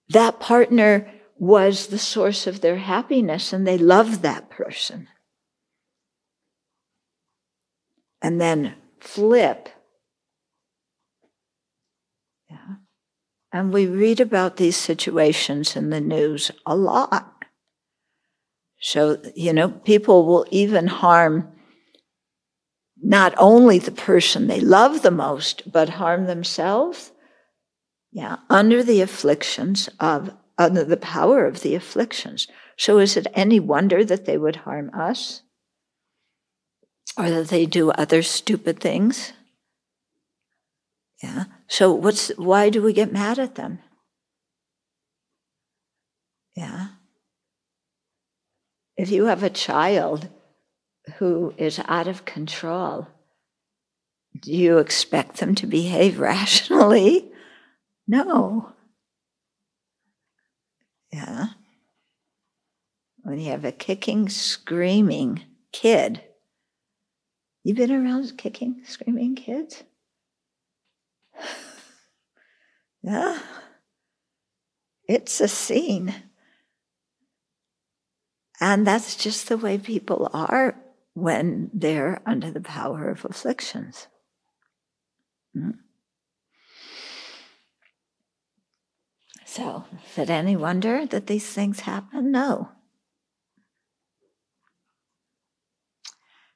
[0.10, 5.08] that partner was the source of their happiness and they loved that person.
[8.22, 9.70] And then flip.
[12.50, 12.76] Yeah.
[13.52, 17.32] And we read about these situations in the news a lot.
[18.80, 21.55] So, you know, people will even harm
[23.02, 27.12] not only the person they love the most, but harm themselves.
[28.12, 32.48] Yeah, under the afflictions of, under the power of the afflictions.
[32.78, 35.42] So is it any wonder that they would harm us?
[37.18, 39.34] Or that they do other stupid things?
[41.22, 41.46] Yeah.
[41.68, 43.80] So what's why do we get mad at them?
[46.56, 46.88] Yeah.
[48.98, 50.30] If you have a child
[51.18, 53.08] who is out of control,
[54.40, 57.32] do you expect them to behave rationally?
[58.08, 58.74] No.
[61.12, 61.48] Yeah.
[63.24, 65.42] When you have a kicking, screaming
[65.72, 66.22] kid,
[67.64, 69.84] you've been around kicking, screaming kids?
[73.02, 73.40] yeah.
[75.08, 76.14] It's a scene.
[78.60, 80.76] And that's just the way people are
[81.16, 84.08] when they're under the power of afflictions.
[85.58, 85.78] Mm.
[89.46, 92.32] So, is it any wonder that these things happen?
[92.32, 92.70] No.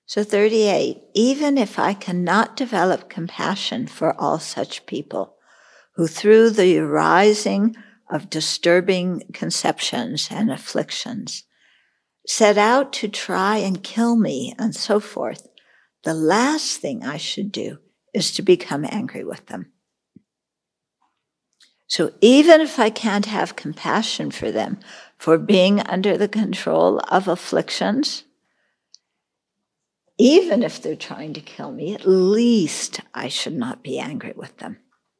[0.06, 5.38] So, 38, even if I cannot develop compassion for all such people
[5.96, 7.78] who, through the arising
[8.12, 11.46] of disturbing conceptions and afflictions,
[12.30, 15.48] set out to try and kill me and so forth,
[16.04, 17.80] the last thing I should do
[18.14, 19.72] is to become angry with them.
[21.88, 24.80] So even if I can't have compassion for them
[25.18, 28.26] for being under the control of afflictions,
[30.20, 34.56] even if they're trying to kill me, at least I should not be angry with
[34.58, 34.78] them,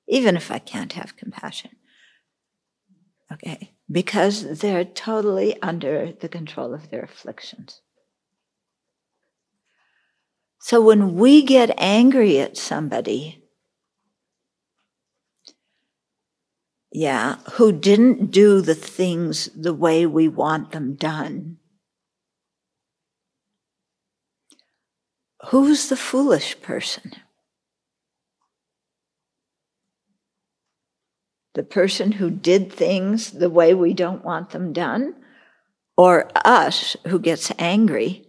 [0.08, 1.72] even if I can't have compassion.
[3.34, 7.82] Okay, because they're totally under the control of their afflictions.
[10.60, 13.44] So when we get angry at somebody,
[16.92, 21.58] yeah, who didn't do the things the way we want them done.
[25.48, 27.14] Who's the foolish person?
[31.60, 35.14] The person who did things the way we don't want them done?
[35.98, 38.26] Or us who gets angry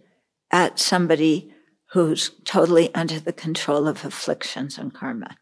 [0.51, 1.53] at somebody
[1.91, 5.37] who's totally under the control of afflictions and karma?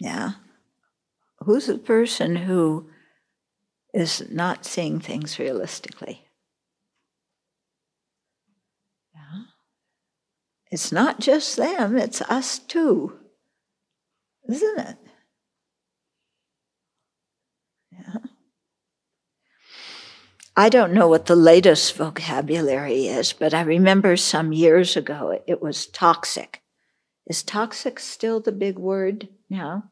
[0.00, 0.32] Yeah.
[1.38, 2.90] Who's the person who
[3.94, 6.24] is not seeing things realistically?
[9.14, 9.42] Yeah.
[10.72, 13.20] It's not just them, it's us too.
[14.48, 14.96] Isn't it?
[17.92, 18.16] Yeah.
[20.56, 25.60] I don't know what the latest vocabulary is, but I remember some years ago it
[25.60, 26.62] was toxic.
[27.26, 29.90] Is toxic still the big word now?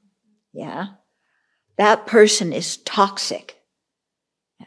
[0.52, 0.86] Yeah.
[1.76, 3.56] That person is toxic.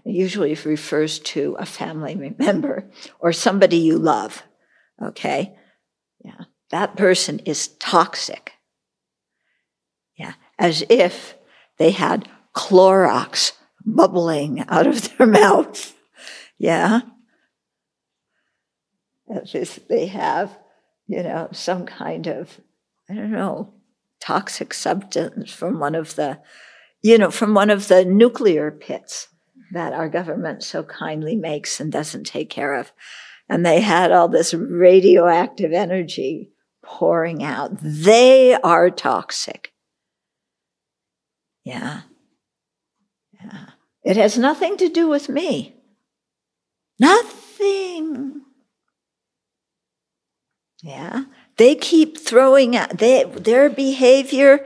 [0.03, 4.43] usually refers to a family member or somebody you love.
[5.01, 5.55] Okay?
[6.23, 6.41] Yeah.
[6.71, 8.51] That person is toxic.
[10.59, 11.35] As if
[11.77, 13.53] they had Clorox
[13.85, 15.95] bubbling out of their mouth.
[16.57, 17.01] Yeah.
[19.29, 20.57] As if they have
[21.07, 22.59] you know, some kind of,
[23.09, 23.73] I don't know,
[24.19, 26.39] toxic substance from one of the,
[27.01, 29.29] you know, from one of the nuclear pits
[29.71, 32.91] that our government so kindly makes and doesn't take care of.
[33.49, 36.51] And they had all this radioactive energy
[36.83, 37.71] pouring out.
[37.81, 39.71] They are toxic.
[41.67, 42.03] Yeah.
[43.33, 43.65] Yeah.
[44.05, 45.75] It has nothing to do with me.
[46.97, 48.41] Nothing.
[50.81, 51.25] Yeah.
[51.57, 54.65] They keep throwing out, they, their behavior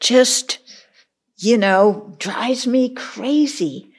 [0.00, 0.58] just,
[1.38, 3.90] you know, drives me crazy.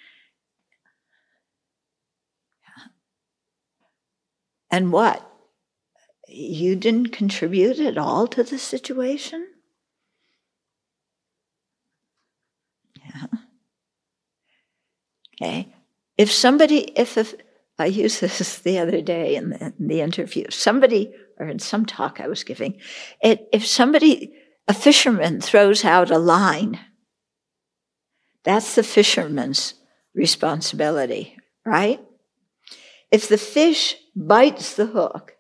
[4.69, 5.27] And what?
[6.27, 9.47] You didn't contribute at all to the situation?
[15.41, 15.73] Okay.
[16.17, 17.35] If somebody, if, if
[17.77, 21.85] I used this the other day in the, in the interview, somebody or in some
[21.85, 22.79] talk I was giving,
[23.21, 24.33] it, if somebody,
[24.67, 26.79] a fisherman throws out a line,
[28.43, 29.73] that's the fisherman's
[30.13, 31.99] responsibility, right?
[33.11, 35.35] If the fish bites the hook,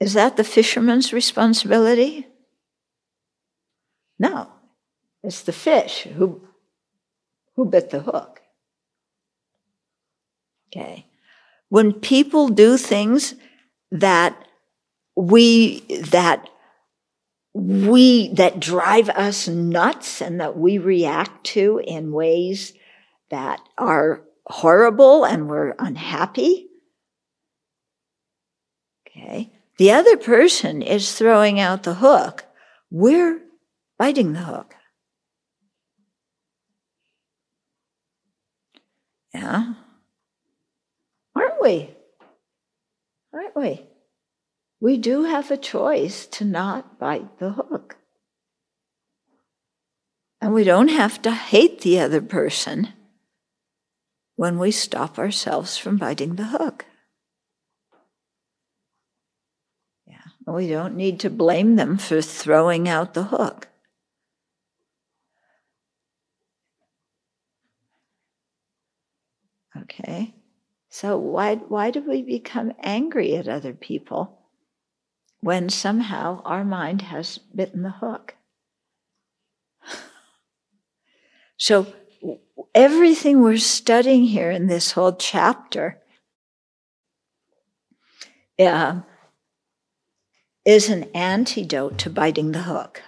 [0.00, 2.26] is that the fisherman's responsibility?
[4.18, 4.50] No,
[5.22, 6.46] it's the fish who,
[7.56, 8.40] who bit the hook.
[10.76, 11.06] Okay.
[11.68, 13.34] When people do things
[13.90, 14.36] that
[15.16, 15.80] we,
[16.10, 16.48] that
[17.52, 22.72] we, that drive us nuts and that we react to in ways
[23.30, 26.66] that are horrible and we're unhappy.
[29.06, 29.52] Okay.
[29.78, 32.44] The other person is throwing out the hook.
[32.90, 33.40] We're
[33.98, 34.74] biting the hook.
[39.32, 39.74] Yeah.
[41.64, 41.88] We?
[43.32, 43.86] Aren't we?
[44.80, 47.96] We do have a choice to not bite the hook.
[50.42, 52.88] And we don't have to hate the other person
[54.36, 56.84] when we stop ourselves from biting the hook.
[60.06, 63.68] Yeah, we don't need to blame them for throwing out the hook.
[69.74, 70.34] Okay.
[70.94, 74.38] So why why do we become angry at other people
[75.40, 78.36] when somehow our mind has bitten the hook?
[81.56, 81.92] So
[82.74, 86.00] everything we're studying here in this whole chapter
[88.58, 89.00] uh,
[90.64, 93.02] is an antidote to biting the hook.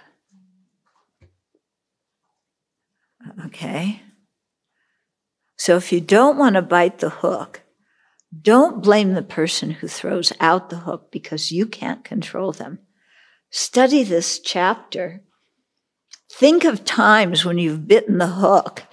[3.45, 4.01] Okay?
[5.57, 7.61] So if you don't want to bite the hook,
[8.41, 12.79] don't blame the person who throws out the hook because you can't control them.
[13.49, 15.21] Study this chapter.
[16.31, 18.83] Think of times when you've bitten the hook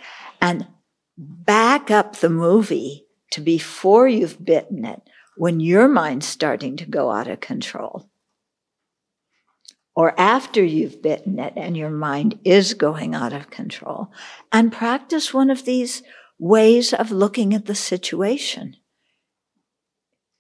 [0.41, 0.67] and
[1.19, 5.03] back up the movie to before you've bitten it
[5.37, 8.09] when your mind's starting to go out of control.
[9.97, 14.13] Or after you've bitten it and your mind is going out of control.
[14.53, 16.03] And practice one of these
[16.39, 18.77] ways of looking at the situation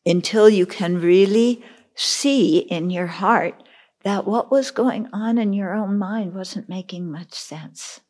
[0.06, 1.64] until you can really
[1.94, 3.62] see in your heart
[4.02, 8.01] that what was going on in your own mind wasn't making much sense.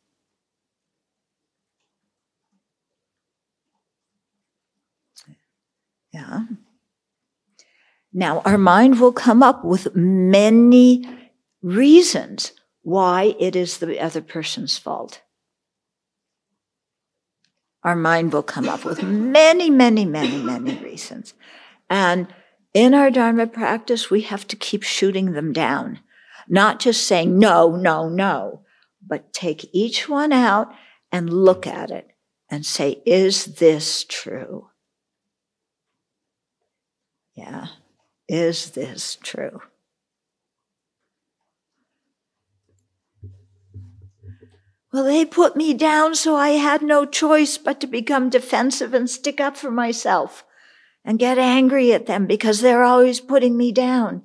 [6.11, 6.45] Yeah.
[8.13, 11.05] Now, our mind will come up with many
[11.61, 12.53] reasons
[12.83, 15.21] why it is the other person's fault
[17.85, 21.35] our mind will come up with many, many, many, many reasons.
[21.89, 22.27] And
[22.73, 25.99] in our Dharma practice, we have to keep shooting them down,
[26.47, 28.61] not just saying no, no, no,
[29.05, 30.73] but take each one out
[31.11, 32.11] and look at it
[32.49, 34.69] and say, is this true?
[37.33, 37.67] Yeah,
[38.27, 39.61] is this true?
[44.93, 49.09] Well, they put me down, so I had no choice but to become defensive and
[49.09, 50.44] stick up for myself
[51.05, 54.23] and get angry at them because they're always putting me down.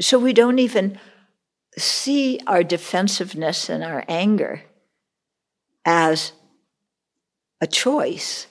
[0.00, 0.98] So we don't even
[1.78, 4.62] see our defensiveness and our anger
[5.84, 6.32] as
[7.60, 8.46] a choice.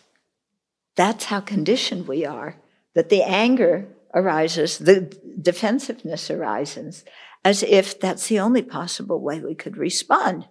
[0.96, 2.58] That's how conditioned we are,
[2.96, 5.02] that the anger arises, the
[5.42, 7.04] defensiveness arises
[7.46, 10.48] as if that's the only possible way we could respond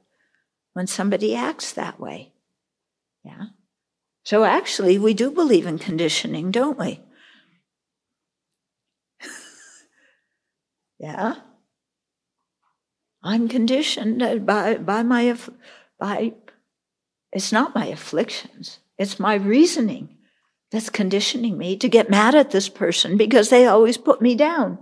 [0.74, 2.31] when somebody acts that way.
[3.24, 3.46] Yeah.
[4.24, 7.00] So actually, we do believe in conditioning, don't we?
[10.98, 11.36] yeah.
[13.22, 15.36] I'm conditioned by, by my,
[15.98, 16.34] by,
[17.32, 20.16] it's not my afflictions, it's my reasoning
[20.70, 24.78] that's conditioning me to get mad at this person because they always put me down.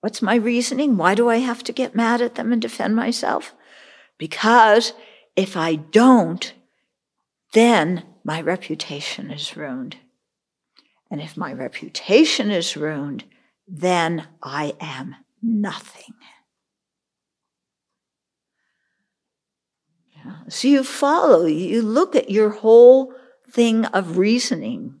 [0.00, 0.96] What's my reasoning?
[0.96, 3.54] Why do I have to get mad at them and defend myself?
[4.18, 4.92] Because
[5.36, 6.52] if I don't,
[7.52, 9.96] then my reputation is ruined.
[11.10, 13.24] And if my reputation is ruined,
[13.66, 16.14] then I am nothing.
[20.48, 23.14] So you follow, you look at your whole
[23.50, 25.00] thing of reasoning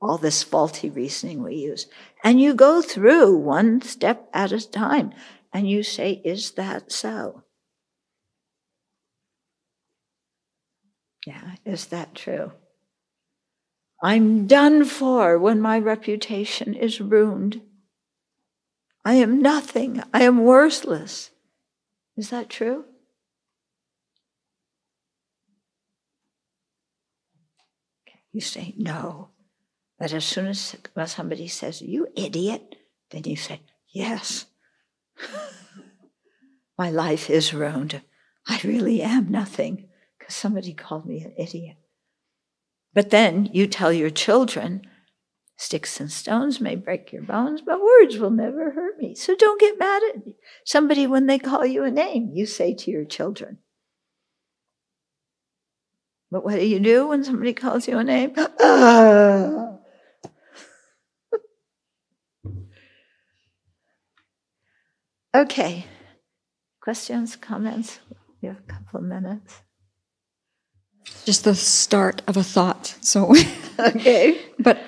[0.00, 1.86] all this faulty reasoning we use.
[2.24, 5.12] And you go through one step at a time
[5.52, 7.44] and you say, Is that so?
[11.26, 12.52] Yeah, is that true?
[14.02, 17.62] I'm done for when my reputation is ruined.
[19.04, 20.02] I am nothing.
[20.12, 21.30] I am worthless.
[22.16, 22.84] Is that true?
[28.32, 29.28] You say, no.
[29.98, 30.76] But as soon as
[31.06, 32.76] somebody says, You idiot,
[33.10, 34.46] then you say, Yes,
[36.78, 38.02] my life is ruined.
[38.48, 39.88] I really am nothing
[40.22, 41.76] because somebody called me an idiot.
[42.94, 44.82] But then you tell your children,
[45.56, 49.16] sticks and stones may break your bones, but words will never hurt me.
[49.16, 50.22] So don't get mad at
[50.64, 53.58] somebody when they call you a name, you say to your children.
[56.30, 58.34] But what do you do when somebody calls you a name?
[65.34, 65.86] Okay.
[66.82, 68.00] Questions, comments?
[68.42, 69.62] We have a couple of minutes.
[71.24, 72.96] Just the start of a thought.
[73.00, 73.34] So,
[73.78, 74.38] Okay.
[74.58, 74.78] but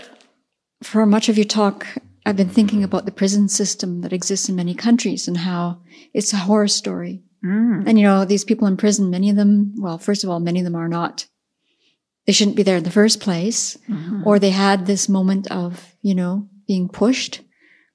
[0.82, 1.86] for much of your talk,
[2.27, 5.81] I've been thinking about the prison system that exists in many countries and how
[6.12, 7.23] it's a horror story.
[7.45, 7.85] Mm.
[7.86, 10.61] And you know, these people in prison, many of them, well, first of all, many
[10.61, 11.27] of them are not.
[12.27, 13.77] They shouldn't be there in the first place.
[13.89, 14.24] Mhm.
[14.24, 17.43] Or they had this moment of, you know, being pushed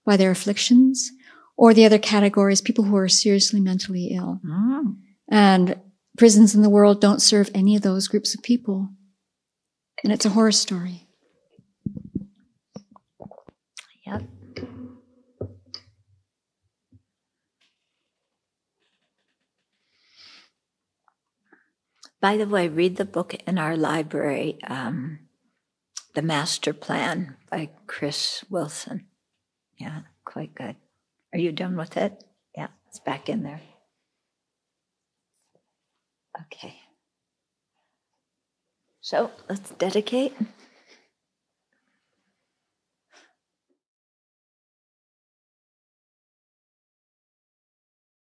[0.06, 1.12] by their afflictions.
[1.58, 4.40] Or the other category is people who are seriously mentally ill.
[4.46, 4.98] Mm.
[5.30, 5.76] And
[6.20, 8.90] prisons in the world don't serve any of those groups of people.
[10.04, 11.08] And it's a horror story.
[14.06, 14.24] Yep.
[22.20, 25.20] By the way, read the book in our library, um,
[26.16, 29.06] The Master Plan by Chris Wilson.
[29.78, 30.76] Yeah, quite good.
[31.32, 32.26] Are you done with it?
[32.58, 33.62] Yeah, it's back in there.
[36.42, 36.76] Okay.
[39.02, 40.34] So let's dedicate.